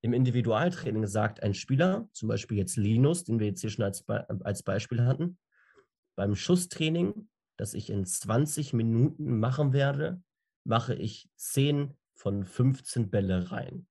Im 0.00 0.12
Individualtraining 0.12 1.06
sagt 1.06 1.42
ein 1.42 1.54
Spieler, 1.54 2.08
zum 2.12 2.28
Beispiel 2.28 2.58
jetzt 2.58 2.76
Linus, 2.76 3.24
den 3.24 3.38
wir 3.38 3.46
jetzt 3.46 3.60
hier 3.60 3.70
schon 3.70 3.84
als, 3.84 4.06
als 4.08 4.62
Beispiel 4.62 5.04
hatten, 5.04 5.38
beim 6.16 6.34
Schusstraining, 6.34 7.28
das 7.56 7.74
ich 7.74 7.90
in 7.90 8.04
20 8.04 8.72
Minuten 8.72 9.38
machen 9.38 9.72
werde, 9.72 10.22
mache 10.64 10.94
ich 10.94 11.30
10 11.36 11.96
von 12.14 12.44
15 12.44 13.10
Bälle 13.10 13.50
rein. 13.50 13.86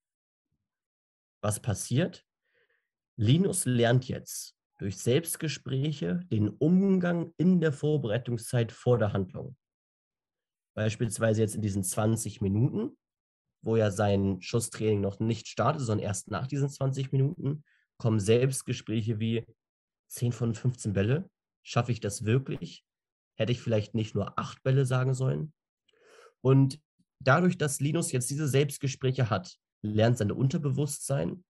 Was 1.41 1.59
passiert? 1.59 2.25
Linus 3.15 3.65
lernt 3.65 4.07
jetzt 4.07 4.55
durch 4.79 4.97
Selbstgespräche 4.97 6.21
den 6.31 6.49
Umgang 6.49 7.33
in 7.37 7.61
der 7.61 7.71
Vorbereitungszeit 7.71 8.71
vor 8.71 8.97
der 8.97 9.13
Handlung. 9.13 9.55
Beispielsweise 10.73 11.41
jetzt 11.41 11.55
in 11.55 11.61
diesen 11.61 11.83
20 11.83 12.41
Minuten, 12.41 12.97
wo 13.61 13.77
ja 13.77 13.91
sein 13.91 14.41
Schusstraining 14.41 15.01
noch 15.01 15.19
nicht 15.19 15.47
startet, 15.47 15.83
sondern 15.83 16.05
erst 16.05 16.31
nach 16.31 16.47
diesen 16.47 16.69
20 16.69 17.11
Minuten, 17.11 17.63
kommen 17.97 18.19
Selbstgespräche 18.19 19.19
wie 19.19 19.45
10 20.07 20.31
von 20.31 20.55
15 20.55 20.93
Bälle. 20.93 21.29
Schaffe 21.61 21.91
ich 21.91 21.99
das 21.99 22.25
wirklich? 22.25 22.83
Hätte 23.35 23.51
ich 23.51 23.61
vielleicht 23.61 23.93
nicht 23.93 24.15
nur 24.15 24.37
8 24.37 24.63
Bälle 24.63 24.85
sagen 24.85 25.13
sollen? 25.13 25.53
Und 26.43 26.79
dadurch, 27.19 27.57
dass 27.57 27.79
Linus 27.79 28.11
jetzt 28.11 28.29
diese 28.29 28.47
Selbstgespräche 28.47 29.29
hat, 29.29 29.57
lernt 29.81 30.17
sein 30.17 30.31
Unterbewusstsein 30.31 31.43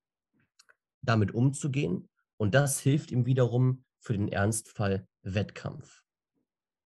damit 1.01 1.33
umzugehen 1.33 2.07
und 2.37 2.53
das 2.53 2.79
hilft 2.79 3.11
ihm 3.11 3.25
wiederum 3.25 3.83
für 3.99 4.13
den 4.13 4.27
Ernstfall 4.27 5.07
Wettkampf. 5.23 6.03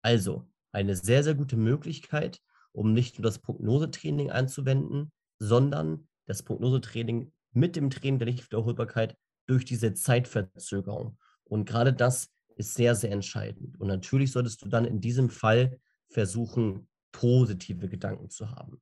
Also 0.01 0.49
eine 0.71 0.95
sehr, 0.95 1.23
sehr 1.23 1.35
gute 1.35 1.57
Möglichkeit, 1.57 2.41
um 2.71 2.93
nicht 2.93 3.17
nur 3.17 3.23
das 3.23 3.39
Prognosetraining 3.39 4.31
anzuwenden, 4.31 5.11
sondern 5.39 6.07
das 6.25 6.43
Prognosetraining 6.43 7.31
mit 7.51 7.75
dem 7.75 7.89
Training 7.89 8.19
der 8.19 8.27
Nichtwiederholbarkeit 8.27 9.17
durch 9.47 9.65
diese 9.65 9.93
Zeitverzögerung. 9.93 11.17
Und 11.43 11.65
gerade 11.65 11.93
das 11.93 12.29
ist 12.55 12.73
sehr, 12.73 12.95
sehr 12.95 13.11
entscheidend. 13.11 13.79
Und 13.79 13.87
natürlich 13.87 14.31
solltest 14.31 14.63
du 14.63 14.69
dann 14.69 14.85
in 14.85 15.01
diesem 15.01 15.29
Fall 15.29 15.79
versuchen, 16.09 16.87
positive 17.11 17.89
Gedanken 17.89 18.29
zu 18.29 18.51
haben. 18.51 18.81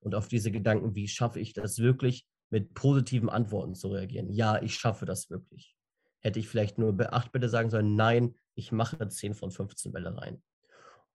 Und 0.00 0.14
auf 0.14 0.28
diese 0.28 0.50
Gedanken, 0.50 0.94
wie 0.94 1.08
schaffe 1.08 1.40
ich 1.40 1.52
das 1.52 1.78
wirklich, 1.78 2.26
mit 2.50 2.74
positiven 2.74 3.28
Antworten 3.28 3.74
zu 3.74 3.88
reagieren. 3.88 4.30
Ja, 4.30 4.62
ich 4.62 4.74
schaffe 4.74 5.04
das 5.04 5.30
wirklich. 5.30 5.76
Hätte 6.20 6.38
ich 6.38 6.48
vielleicht 6.48 6.78
nur 6.78 6.96
acht 7.12 7.32
Bälle 7.32 7.48
sagen 7.48 7.70
sollen, 7.70 7.96
nein, 7.96 8.34
ich 8.54 8.72
mache 8.72 9.08
10 9.08 9.34
von 9.34 9.50
15 9.50 9.92
Bälle 9.92 10.16
rein. 10.16 10.42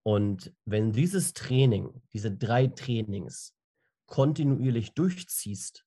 Und 0.04 0.54
wenn 0.66 0.92
dieses 0.92 1.34
Training, 1.34 2.02
diese 2.14 2.36
drei 2.36 2.68
Trainings 2.68 3.56
kontinuierlich 4.08 4.94
durchziehst, 4.94 5.86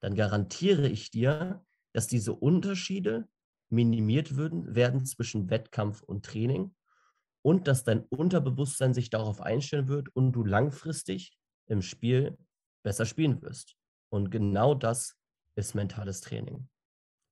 dann 0.00 0.14
garantiere 0.14 0.88
ich 0.88 1.10
dir, 1.10 1.64
dass 1.92 2.06
diese 2.06 2.32
Unterschiede 2.32 3.28
minimiert 3.68 4.36
würden, 4.36 4.74
werden 4.74 5.04
zwischen 5.04 5.50
Wettkampf 5.50 6.02
und 6.02 6.24
Training 6.24 6.74
und 7.42 7.68
dass 7.68 7.84
dein 7.84 8.04
Unterbewusstsein 8.04 8.94
sich 8.94 9.10
darauf 9.10 9.40
einstellen 9.40 9.88
wird 9.88 10.08
und 10.14 10.32
du 10.32 10.44
langfristig 10.44 11.38
im 11.66 11.82
Spiel 11.82 12.36
besser 12.82 13.06
spielen 13.06 13.42
wirst. 13.42 13.76
Und 14.10 14.30
genau 14.30 14.74
das 14.74 15.16
ist 15.54 15.74
mentales 15.74 16.20
Training. 16.20 16.68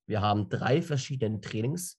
Wir 0.07 0.21
haben 0.21 0.49
drei 0.49 0.83
verschiedene 0.83 1.41
Trainings, 1.41 1.99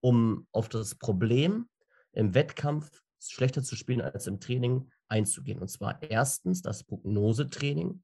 um 0.00 0.46
auf 0.52 0.68
das 0.68 0.94
Problem 0.94 1.68
im 2.12 2.34
Wettkampf 2.34 3.02
schlechter 3.20 3.62
zu 3.62 3.76
spielen 3.76 4.00
als 4.00 4.26
im 4.26 4.40
Training 4.40 4.90
einzugehen. 5.08 5.58
Und 5.58 5.68
zwar 5.68 6.02
erstens 6.02 6.62
das 6.62 6.84
Prognosetraining, 6.84 8.02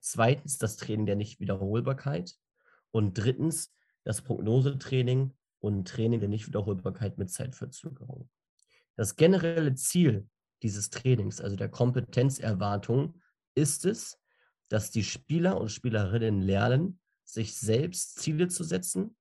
zweitens 0.00 0.58
das 0.58 0.76
Training 0.76 1.06
der 1.06 1.16
Nichtwiederholbarkeit 1.16 2.34
und 2.90 3.14
drittens 3.14 3.72
das 4.04 4.22
Prognosetraining 4.22 5.34
und 5.60 5.88
Training 5.88 6.20
der 6.20 6.28
Nichtwiederholbarkeit 6.28 7.18
mit 7.18 7.30
Zeitverzögerung. 7.30 8.28
Das 8.98 9.14
generelle 9.14 9.76
Ziel 9.76 10.28
dieses 10.64 10.90
Trainings, 10.90 11.40
also 11.40 11.54
der 11.54 11.68
Kompetenzerwartung, 11.68 13.22
ist 13.54 13.84
es, 13.84 14.20
dass 14.68 14.90
die 14.90 15.04
Spieler 15.04 15.60
und 15.60 15.70
Spielerinnen 15.70 16.42
lernen, 16.42 16.98
sich 17.22 17.56
selbst 17.56 18.18
Ziele 18.18 18.48
zu 18.48 18.64
setzen 18.64 19.16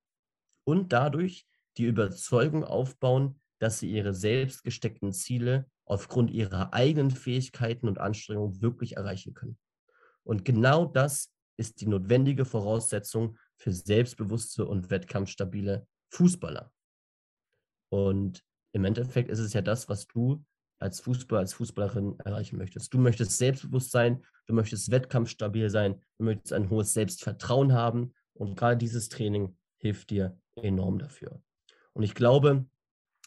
und 0.63 0.93
dadurch 0.93 1.45
die 1.77 1.85
Überzeugung 1.85 2.63
aufbauen, 2.63 3.39
dass 3.59 3.77
sie 3.77 3.91
ihre 3.91 4.15
selbst 4.15 4.63
gesteckten 4.63 5.13
Ziele 5.13 5.69
aufgrund 5.85 6.31
ihrer 6.31 6.73
eigenen 6.73 7.11
Fähigkeiten 7.11 7.87
und 7.87 7.99
Anstrengungen 7.99 8.59
wirklich 8.63 8.97
erreichen 8.97 9.35
können. 9.35 9.59
Und 10.23 10.43
genau 10.43 10.85
das 10.85 11.31
ist 11.55 11.81
die 11.81 11.87
notwendige 11.87 12.45
Voraussetzung 12.45 13.37
für 13.57 13.71
selbstbewusste 13.71 14.65
und 14.65 14.89
wettkampfstabile 14.89 15.87
Fußballer. 16.09 16.73
Und 17.89 18.43
im 18.73 18.85
Endeffekt 18.85 19.29
ist 19.29 19.39
es 19.39 19.53
ja 19.53 19.61
das, 19.61 19.89
was 19.89 20.07
du 20.07 20.43
als 20.79 20.99
Fußballer, 20.99 21.41
als 21.41 21.53
Fußballerin 21.53 22.19
erreichen 22.19 22.57
möchtest. 22.57 22.93
Du 22.93 22.99
möchtest 22.99 23.37
selbstbewusst 23.37 23.91
sein, 23.91 24.23
du 24.45 24.53
möchtest 24.53 24.91
wettkampfstabil 24.91 25.69
sein, 25.69 26.01
du 26.17 26.25
möchtest 26.25 26.53
ein 26.53 26.69
hohes 26.69 26.93
Selbstvertrauen 26.93 27.73
haben 27.73 28.13
und 28.33 28.55
gerade 28.55 28.77
dieses 28.77 29.09
Training 29.09 29.57
hilft 29.77 30.11
dir 30.11 30.39
enorm 30.55 30.99
dafür. 30.99 31.41
Und 31.93 32.03
ich 32.03 32.13
glaube, 32.13 32.65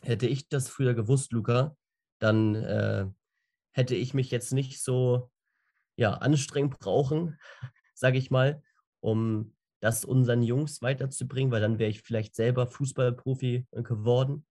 hätte 0.02 0.26
ich 0.26 0.48
das 0.48 0.68
früher 0.68 0.94
gewusst, 0.94 1.32
Luca, 1.32 1.76
dann 2.20 2.54
äh, 2.54 3.06
hätte 3.72 3.94
ich 3.96 4.14
mich 4.14 4.30
jetzt 4.30 4.52
nicht 4.52 4.82
so 4.82 5.30
ja, 5.96 6.14
anstrengend 6.14 6.78
brauchen, 6.78 7.38
sage 7.94 8.18
ich 8.18 8.30
mal, 8.30 8.62
um 9.00 9.54
das 9.80 10.04
unseren 10.04 10.42
Jungs 10.42 10.82
weiterzubringen, 10.82 11.50
weil 11.50 11.60
dann 11.60 11.78
wäre 11.78 11.90
ich 11.90 12.02
vielleicht 12.02 12.34
selber 12.34 12.66
Fußballprofi 12.66 13.66
geworden. 13.72 14.46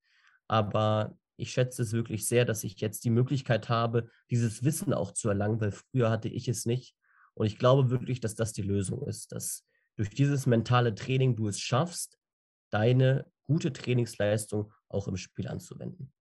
Aber 0.50 1.18
ich 1.38 1.52
schätze 1.52 1.84
es 1.84 1.94
wirklich 1.94 2.28
sehr, 2.28 2.44
dass 2.44 2.66
ich 2.66 2.82
jetzt 2.82 3.06
die 3.06 3.10
Möglichkeit 3.10 3.70
habe, 3.70 4.10
dieses 4.30 4.64
Wissen 4.64 4.94
auch 4.94 5.14
zu 5.14 5.30
erlangen, 5.30 5.62
weil 5.62 5.72
früher 5.72 6.10
hatte 6.10 6.28
ich 6.28 6.50
es 6.50 6.66
nicht. 6.66 6.96
Und 7.34 7.46
ich 7.46 7.58
glaube 7.58 7.90
wirklich, 7.90 8.20
dass 8.20 8.36
das 8.36 8.52
die 8.52 8.62
Lösung 8.62 9.08
ist, 9.08 9.32
dass 9.32 9.66
durch 9.96 10.10
dieses 10.10 10.46
mentale 10.46 10.96
Training 10.96 11.36
du 11.36 11.48
es 11.48 11.60
schaffst, 11.60 12.18
deine 12.72 13.26
gute 13.46 13.72
Trainingsleistung 13.72 14.72
auch 14.90 15.08
im 15.08 15.18
Spiel 15.18 15.48
anzuwenden. 15.48 16.12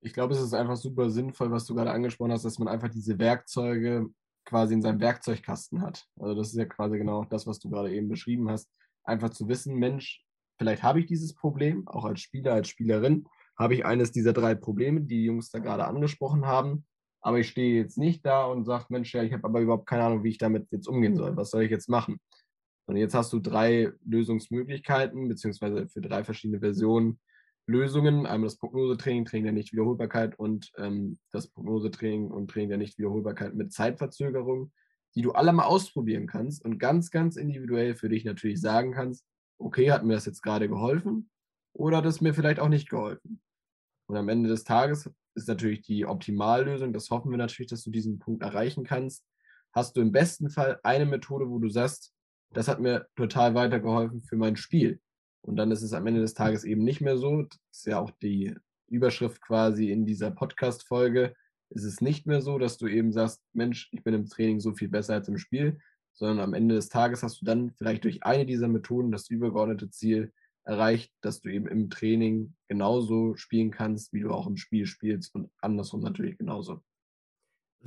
Ich 0.00 0.12
glaube, 0.12 0.34
es 0.34 0.40
ist 0.40 0.54
einfach 0.54 0.76
super 0.76 1.10
sinnvoll, 1.10 1.50
was 1.50 1.66
du 1.66 1.74
gerade 1.74 1.90
angesprochen 1.90 2.32
hast, 2.32 2.44
dass 2.44 2.58
man 2.58 2.68
einfach 2.68 2.88
diese 2.88 3.18
Werkzeuge 3.18 4.08
quasi 4.44 4.74
in 4.74 4.82
seinem 4.82 5.00
Werkzeugkasten 5.00 5.82
hat. 5.82 6.06
Also 6.18 6.34
das 6.34 6.48
ist 6.48 6.56
ja 6.56 6.66
quasi 6.66 6.98
genau 6.98 7.24
das, 7.24 7.46
was 7.46 7.58
du 7.58 7.68
gerade 7.68 7.92
eben 7.92 8.08
beschrieben 8.08 8.48
hast. 8.48 8.70
Einfach 9.02 9.30
zu 9.30 9.48
wissen, 9.48 9.74
Mensch, 9.74 10.24
vielleicht 10.58 10.82
habe 10.82 11.00
ich 11.00 11.06
dieses 11.06 11.34
Problem, 11.34 11.88
auch 11.88 12.04
als 12.04 12.20
Spieler, 12.20 12.54
als 12.54 12.68
Spielerin, 12.68 13.26
habe 13.58 13.74
ich 13.74 13.86
eines 13.86 14.12
dieser 14.12 14.32
drei 14.32 14.54
Probleme, 14.54 15.00
die 15.00 15.16
die 15.16 15.24
Jungs 15.24 15.50
da 15.50 15.58
gerade 15.58 15.86
angesprochen 15.86 16.46
haben. 16.46 16.84
Aber 17.20 17.38
ich 17.38 17.48
stehe 17.48 17.80
jetzt 17.80 17.98
nicht 17.98 18.24
da 18.24 18.44
und 18.44 18.64
sage, 18.64 18.86
Mensch, 18.90 19.12
ja, 19.14 19.22
ich 19.22 19.32
habe 19.32 19.44
aber 19.44 19.60
überhaupt 19.60 19.86
keine 19.86 20.04
Ahnung, 20.04 20.22
wie 20.22 20.30
ich 20.30 20.38
damit 20.38 20.68
jetzt 20.70 20.86
umgehen 20.86 21.16
soll. 21.16 21.36
Was 21.36 21.50
soll 21.50 21.62
ich 21.62 21.70
jetzt 21.70 21.88
machen? 21.88 22.20
Und 22.86 22.96
jetzt 22.96 23.14
hast 23.14 23.32
du 23.32 23.40
drei 23.40 23.90
Lösungsmöglichkeiten, 24.04 25.28
beziehungsweise 25.28 25.88
für 25.88 26.00
drei 26.00 26.22
verschiedene 26.22 26.60
Versionen 26.60 27.18
Lösungen. 27.66 28.26
Einmal 28.26 28.46
das 28.46 28.58
Prognosetraining, 28.58 29.24
Training 29.24 29.44
der 29.44 29.52
Nichtwiederholbarkeit 29.52 30.38
und 30.38 30.70
ähm, 30.78 31.18
das 31.32 31.48
Prognosetraining 31.48 32.30
und 32.30 32.50
Training 32.50 32.70
der 32.70 32.78
Nichtwiederholbarkeit 32.78 33.54
mit 33.54 33.72
Zeitverzögerung, 33.72 34.72
die 35.14 35.22
du 35.22 35.32
alle 35.32 35.52
mal 35.52 35.64
ausprobieren 35.64 36.26
kannst 36.26 36.64
und 36.64 36.78
ganz, 36.78 37.10
ganz 37.10 37.36
individuell 37.36 37.96
für 37.96 38.08
dich 38.08 38.24
natürlich 38.24 38.60
sagen 38.60 38.92
kannst, 38.92 39.24
okay, 39.58 39.90
hat 39.90 40.04
mir 40.04 40.14
das 40.14 40.26
jetzt 40.26 40.42
gerade 40.42 40.68
geholfen 40.68 41.30
oder 41.72 41.98
hat 41.98 42.06
es 42.06 42.20
mir 42.20 42.34
vielleicht 42.34 42.60
auch 42.60 42.68
nicht 42.68 42.88
geholfen. 42.88 43.40
Und 44.06 44.16
am 44.16 44.28
Ende 44.28 44.48
des 44.48 44.64
Tages 44.64 45.10
ist 45.34 45.48
natürlich 45.48 45.82
die 45.82 46.06
Optimallösung, 46.06 46.92
das 46.92 47.10
hoffen 47.10 47.30
wir 47.30 47.38
natürlich, 47.38 47.70
dass 47.70 47.84
du 47.84 47.90
diesen 47.90 48.18
Punkt 48.18 48.42
erreichen 48.42 48.84
kannst, 48.84 49.24
hast 49.72 49.96
du 49.96 50.00
im 50.00 50.12
besten 50.12 50.48
Fall 50.48 50.80
eine 50.82 51.04
Methode, 51.04 51.50
wo 51.50 51.58
du 51.58 51.68
sagst, 51.68 52.12
das 52.52 52.68
hat 52.68 52.80
mir 52.80 53.06
total 53.16 53.54
weitergeholfen 53.54 54.22
für 54.22 54.36
mein 54.36 54.56
Spiel. 54.56 55.00
Und 55.42 55.56
dann 55.56 55.70
ist 55.70 55.82
es 55.82 55.92
am 55.92 56.06
Ende 56.06 56.20
des 56.20 56.34
Tages 56.34 56.64
eben 56.64 56.82
nicht 56.82 57.00
mehr 57.00 57.18
so. 57.18 57.42
Das 57.42 57.58
ist 57.70 57.86
ja 57.86 58.00
auch 58.00 58.10
die 58.22 58.54
Überschrift 58.88 59.42
quasi 59.42 59.90
in 59.90 60.06
dieser 60.06 60.30
Podcast-Folge. 60.30 61.34
Ist 61.70 61.84
es 61.84 62.00
nicht 62.00 62.26
mehr 62.26 62.40
so, 62.40 62.58
dass 62.58 62.78
du 62.78 62.86
eben 62.86 63.12
sagst, 63.12 63.42
Mensch, 63.52 63.88
ich 63.92 64.02
bin 64.02 64.14
im 64.14 64.28
Training 64.28 64.60
so 64.60 64.72
viel 64.72 64.88
besser 64.88 65.14
als 65.14 65.28
im 65.28 65.38
Spiel, 65.38 65.78
sondern 66.14 66.40
am 66.40 66.54
Ende 66.54 66.74
des 66.74 66.88
Tages 66.88 67.22
hast 67.22 67.40
du 67.40 67.44
dann 67.44 67.72
vielleicht 67.72 68.04
durch 68.04 68.24
eine 68.24 68.46
dieser 68.46 68.68
Methoden 68.68 69.12
das 69.12 69.28
übergeordnete 69.28 69.90
Ziel 69.90 70.32
erreicht, 70.66 71.12
dass 71.20 71.40
du 71.40 71.48
eben 71.48 71.66
im 71.66 71.90
Training 71.90 72.54
genauso 72.68 73.36
spielen 73.36 73.70
kannst, 73.70 74.12
wie 74.12 74.20
du 74.20 74.30
auch 74.30 74.46
im 74.46 74.56
Spiel 74.56 74.86
spielst 74.86 75.34
und 75.34 75.50
andersrum 75.60 76.00
natürlich 76.00 76.36
genauso. 76.38 76.82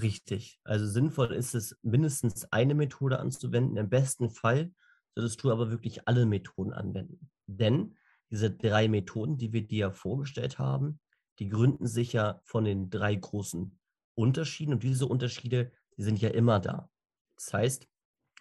Richtig. 0.02 0.60
Also 0.64 0.88
sinnvoll 0.88 1.34
ist 1.34 1.56
es, 1.56 1.78
mindestens 1.82 2.46
eine 2.52 2.76
Methode 2.76 3.20
anzuwenden. 3.20 3.78
Im 3.78 3.90
besten 3.90 4.30
Fall 4.30 4.72
solltest 5.14 5.44
du 5.44 5.52
aber 5.52 5.72
wirklich 5.72 6.08
alle 6.08 6.26
Methoden 6.26 6.72
anwenden. 6.72 7.30
Denn 7.48 7.98
diese 8.32 8.50
drei 8.50 8.88
Methoden, 8.88 9.38
die 9.38 9.52
wir 9.52 9.68
dir 9.68 9.92
vorgestellt 9.92 10.58
haben, 10.58 11.00
die 11.40 11.50
gründen 11.50 11.88
sich 11.88 12.14
ja 12.14 12.42
von 12.46 12.64
den 12.64 12.90
drei 12.90 13.16
großen 13.16 13.78
Unterschieden. 14.16 14.74
Und 14.74 14.84
diese 14.84 15.06
Unterschiede, 15.06 15.72
die 15.98 16.04
sind 16.04 16.22
ja 16.22 16.30
immer 16.30 16.60
da. 16.60 16.90
Das 17.36 17.54
heißt, 17.54 17.88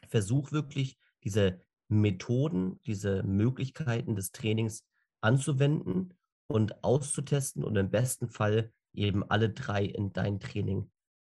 versuch 0.08 0.52
wirklich 0.52 0.98
diese 1.24 1.60
Methoden, 1.88 2.80
diese 2.86 3.22
Möglichkeiten 3.22 4.14
des 4.14 4.32
Trainings 4.32 4.84
anzuwenden 5.20 6.14
und 6.46 6.84
auszutesten 6.84 7.64
und 7.64 7.76
im 7.76 7.90
besten 7.90 8.28
Fall 8.28 8.72
eben 8.94 9.28
alle 9.28 9.50
drei 9.50 9.84
in 9.84 10.12
dein 10.12 10.40
Training 10.40 10.90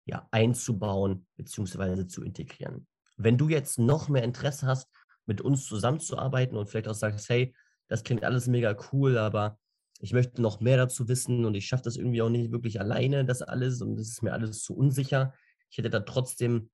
ja, 0.05 0.29
einzubauen 0.31 1.27
bzw. 1.37 2.07
zu 2.07 2.23
integrieren. 2.23 2.87
Wenn 3.17 3.38
du 3.38 3.49
jetzt 3.49 3.79
noch 3.79 4.09
mehr 4.09 4.25
Interesse 4.25 4.67
hast, 4.67 4.88
mit 5.27 5.41
uns 5.41 5.67
zusammenzuarbeiten 5.67 6.57
und 6.57 6.69
vielleicht 6.69 6.88
auch 6.88 6.95
sagst, 6.95 7.29
hey, 7.29 7.55
das 7.88 8.03
klingt 8.03 8.25
alles 8.25 8.47
mega 8.47 8.77
cool, 8.93 9.19
aber 9.19 9.59
ich 10.01 10.12
möchte 10.12 10.43
noch 10.43 10.61
mehr 10.61 10.77
dazu 10.77 11.09
wissen 11.09 11.45
und 11.45 11.55
ich 11.55 11.67
schaffe 11.67 11.85
das 11.85 11.97
irgendwie 11.97 12.23
auch 12.23 12.29
nicht 12.29 12.51
wirklich 12.51 12.81
alleine, 12.81 13.25
das 13.25 13.43
alles 13.43 13.81
und 13.83 13.97
das 13.97 14.09
ist 14.09 14.23
mir 14.23 14.33
alles 14.33 14.62
zu 14.62 14.75
unsicher. 14.75 15.33
Ich 15.71 15.79
hätte 15.79 15.91
da 15.91 16.01
trotzdem 16.01 16.71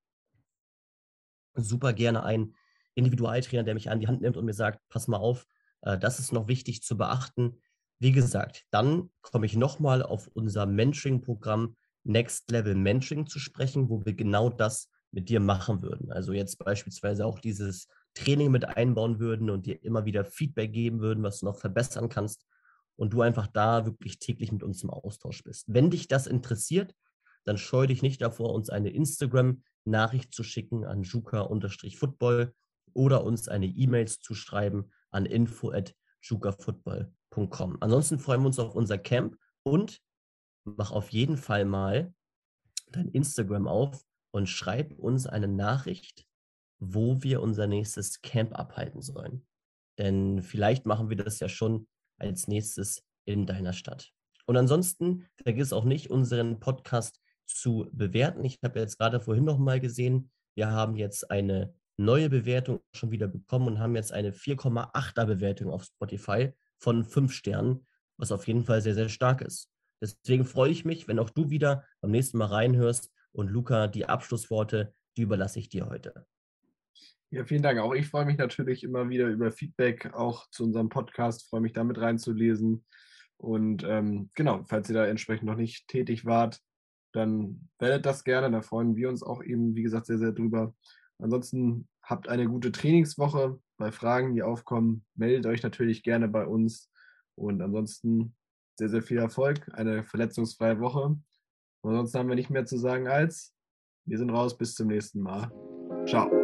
super 1.55 1.93
gerne 1.93 2.23
einen 2.23 2.55
Individualtrainer, 2.99 3.63
der 3.63 3.75
mich 3.75 3.91
an 3.91 4.01
die 4.01 4.09
Hand 4.09 4.21
nimmt 4.21 4.37
und 4.37 4.45
mir 4.45 4.55
sagt, 4.55 4.81
pass 4.89 5.09
mal 5.09 5.17
auf, 5.17 5.47
äh, 5.83 5.99
das 5.99 6.19
ist 6.19 6.33
noch 6.33 6.49
wichtig 6.49 6.83
zu 6.83 6.97
beachten. 6.97 7.61
Wie 7.99 8.13
gesagt, 8.13 8.65
dann 8.71 9.11
komme 9.23 9.47
ich 9.47 9.57
nochmal 9.57 10.03
auf 10.03 10.29
unser 10.29 10.67
Mentoring-Programm 10.67 11.77
Next 12.05 12.51
Level 12.51 12.75
Mentoring 12.75 13.27
zu 13.27 13.39
sprechen, 13.39 13.89
wo 13.89 14.05
wir 14.05 14.15
genau 14.15 14.51
das 14.51 14.89
mit 15.11 15.29
dir 15.29 15.41
machen 15.41 15.83
würden. 15.83 16.13
Also 16.13 16.33
jetzt 16.33 16.59
beispielsweise 16.59 17.27
auch 17.27 17.39
dieses 17.39 17.89
Training 18.15 18.51
mit 18.51 18.65
einbauen 18.65 19.19
würden 19.21 19.51
und 19.51 19.67
dir 19.67 19.83
immer 19.83 20.05
wieder 20.05 20.25
Feedback 20.25 20.73
geben 20.73 21.01
würden, 21.01 21.23
was 21.23 21.41
du 21.41 21.47
noch 21.47 21.59
verbessern 21.59 22.09
kannst 22.09 22.47
und 22.97 23.13
du 23.13 23.23
einfach 23.23 23.47
da 23.47 23.87
wirklich 23.87 24.19
täglich 24.19 24.53
mit 24.53 24.63
uns 24.63 24.83
im 24.83 24.91
Austausch 24.91 25.43
bist. 25.45 25.65
Wenn 25.69 25.91
dich 25.91 26.09
das 26.09 26.27
interessiert, 26.27 26.95
dann 27.45 27.59
scheu 27.59 27.87
dich 27.87 28.03
nicht 28.03 28.21
davor, 28.21 28.53
uns 28.53 28.71
eine 28.71 28.91
Instagram-Nachricht 28.91 30.35
zu 30.35 30.43
schicken 30.43 30.85
an 30.85 31.03
juka-football 31.03 32.53
oder 32.95 33.25
uns 33.25 33.49
eine 33.49 33.67
E-Mail 33.67 34.09
zu 34.09 34.35
schreiben 34.35 34.91
an 35.11 35.27
info@jukafootball.com. 35.27 37.77
Ansonsten 37.81 38.19
freuen 38.19 38.41
wir 38.43 38.49
uns 38.49 38.59
auf 38.59 38.75
unser 38.75 38.99
Camp 38.99 39.37
und 39.63 40.03
mach 40.65 40.91
auf 40.91 41.11
jeden 41.11 41.37
Fall 41.37 41.65
mal 41.65 42.13
dein 42.91 43.07
Instagram 43.09 43.69
auf 43.69 44.05
und 44.31 44.49
schreib 44.49 44.99
uns 44.99 45.27
eine 45.27 45.49
Nachricht, 45.49 46.27
wo 46.79 47.23
wir 47.23 47.43
unser 47.43 47.67
nächstes 47.67 48.23
Camp 48.23 48.59
abhalten 48.59 49.03
sollen. 49.03 49.47
Denn 49.99 50.43
vielleicht 50.43 50.87
machen 50.87 51.11
wir 51.11 51.17
das 51.17 51.41
ja 51.41 51.49
schon 51.49 51.89
als 52.19 52.47
nächstes 52.47 53.05
in 53.25 53.47
deiner 53.47 53.73
Stadt. 53.73 54.13
Und 54.47 54.57
ansonsten 54.57 55.27
vergiss 55.43 55.73
auch 55.73 55.85
nicht, 55.85 56.11
unseren 56.11 56.61
Podcast 56.61 57.21
zu 57.47 57.89
bewerten. 57.93 58.45
Ich 58.45 58.59
habe 58.63 58.79
jetzt 58.79 58.99
gerade 58.99 59.21
vorhin 59.21 59.45
noch 59.45 59.59
mal 59.59 59.81
gesehen, 59.81 60.31
wir 60.55 60.71
haben 60.71 60.97
jetzt 60.97 61.31
eine 61.31 61.75
neue 61.99 62.31
Bewertung 62.31 62.81
schon 62.93 63.11
wieder 63.11 63.29
bekommen 63.29 63.67
und 63.67 63.79
haben 63.81 63.97
jetzt 63.97 64.13
eine 64.13 64.33
4,8er 64.33 65.27
Bewertung 65.27 65.71
auf 65.71 65.85
Spotify 65.85 66.53
von 66.79 67.05
5 67.05 67.33
Sternen, 67.33 67.87
was 68.17 68.33
auf 68.33 68.47
jeden 68.47 68.65
Fall 68.65 68.81
sehr, 68.81 68.95
sehr 68.95 69.09
stark 69.09 69.43
ist. 69.43 69.71
Deswegen 70.01 70.45
freue 70.45 70.71
ich 70.71 70.85
mich, 70.85 71.09
wenn 71.09 71.19
auch 71.19 71.31
du 71.31 71.51
wieder 71.51 71.85
beim 72.01 72.13
nächsten 72.13 72.39
Mal 72.39 72.47
reinhörst. 72.47 73.13
Und 73.33 73.51
Luca, 73.51 73.89
die 73.89 74.07
Abschlussworte, 74.07 74.95
die 75.17 75.23
überlasse 75.23 75.59
ich 75.59 75.69
dir 75.69 75.89
heute. 75.89 76.27
Ja, 77.31 77.45
vielen 77.45 77.63
Dank. 77.63 77.81
Auch 77.81 77.95
ich 77.95 78.09
freue 78.09 78.25
mich 78.25 78.39
natürlich 78.39 78.85
immer 78.85 79.09
wieder 79.11 79.27
über 79.27 79.51
Feedback, 79.51 80.15
auch 80.15 80.49
zu 80.51 80.65
unserem 80.65 80.89
Podcast. 80.89 81.49
Freue 81.51 81.61
mich 81.61 81.73
damit 81.73 81.99
reinzulesen. 81.99 82.85
Und 83.37 83.85
ähm, 83.85 84.31
genau, 84.35 84.65
falls 84.65 84.89
ihr 84.89 84.95
da 84.95 85.07
entsprechend 85.07 85.47
noch 85.47 85.57
nicht 85.57 85.89
tätig 85.89 86.25
wart, 86.25 86.61
dann 87.13 87.69
werdet 87.79 88.07
das 88.07 88.25
gerne. 88.25 88.51
Da 88.51 88.63
freuen 88.63 88.97
wir 88.97 89.09
uns 89.09 89.23
auch 89.23 89.43
eben, 89.43 89.75
wie 89.75 89.83
gesagt, 89.83 90.07
sehr, 90.07 90.19
sehr 90.19 90.33
drüber. 90.33 90.75
Ansonsten 91.19 91.89
habt 92.03 92.29
eine 92.29 92.47
gute 92.47 92.73
Trainingswoche. 92.73 93.59
Bei 93.77 93.93
Fragen, 93.93 94.35
die 94.35 94.43
aufkommen, 94.43 95.05
meldet 95.15 95.47
euch 95.47 95.63
natürlich 95.63 96.03
gerne 96.03 96.29
bei 96.29 96.47
uns. 96.47 96.91
Und 97.35 97.61
ansonsten 97.63 98.35
sehr, 98.77 98.89
sehr 98.89 99.03
viel 99.03 99.19
Erfolg, 99.19 99.71
eine 99.75 100.05
verletzungsfreie 100.05 100.81
Woche. 100.81 101.19
Und 101.83 101.91
ansonsten 101.91 102.19
haben 102.19 102.29
wir 102.29 102.37
nicht 102.37 102.51
mehr 102.51 102.67
zu 102.67 102.79
sagen 102.79 103.09
als, 103.09 103.55
wir 104.07 104.19
sind 104.19 104.31
raus, 104.31 104.57
bis 104.57 104.75
zum 104.75 104.89
nächsten 104.89 105.21
Mal. 105.21 105.51
Ciao. 106.07 106.38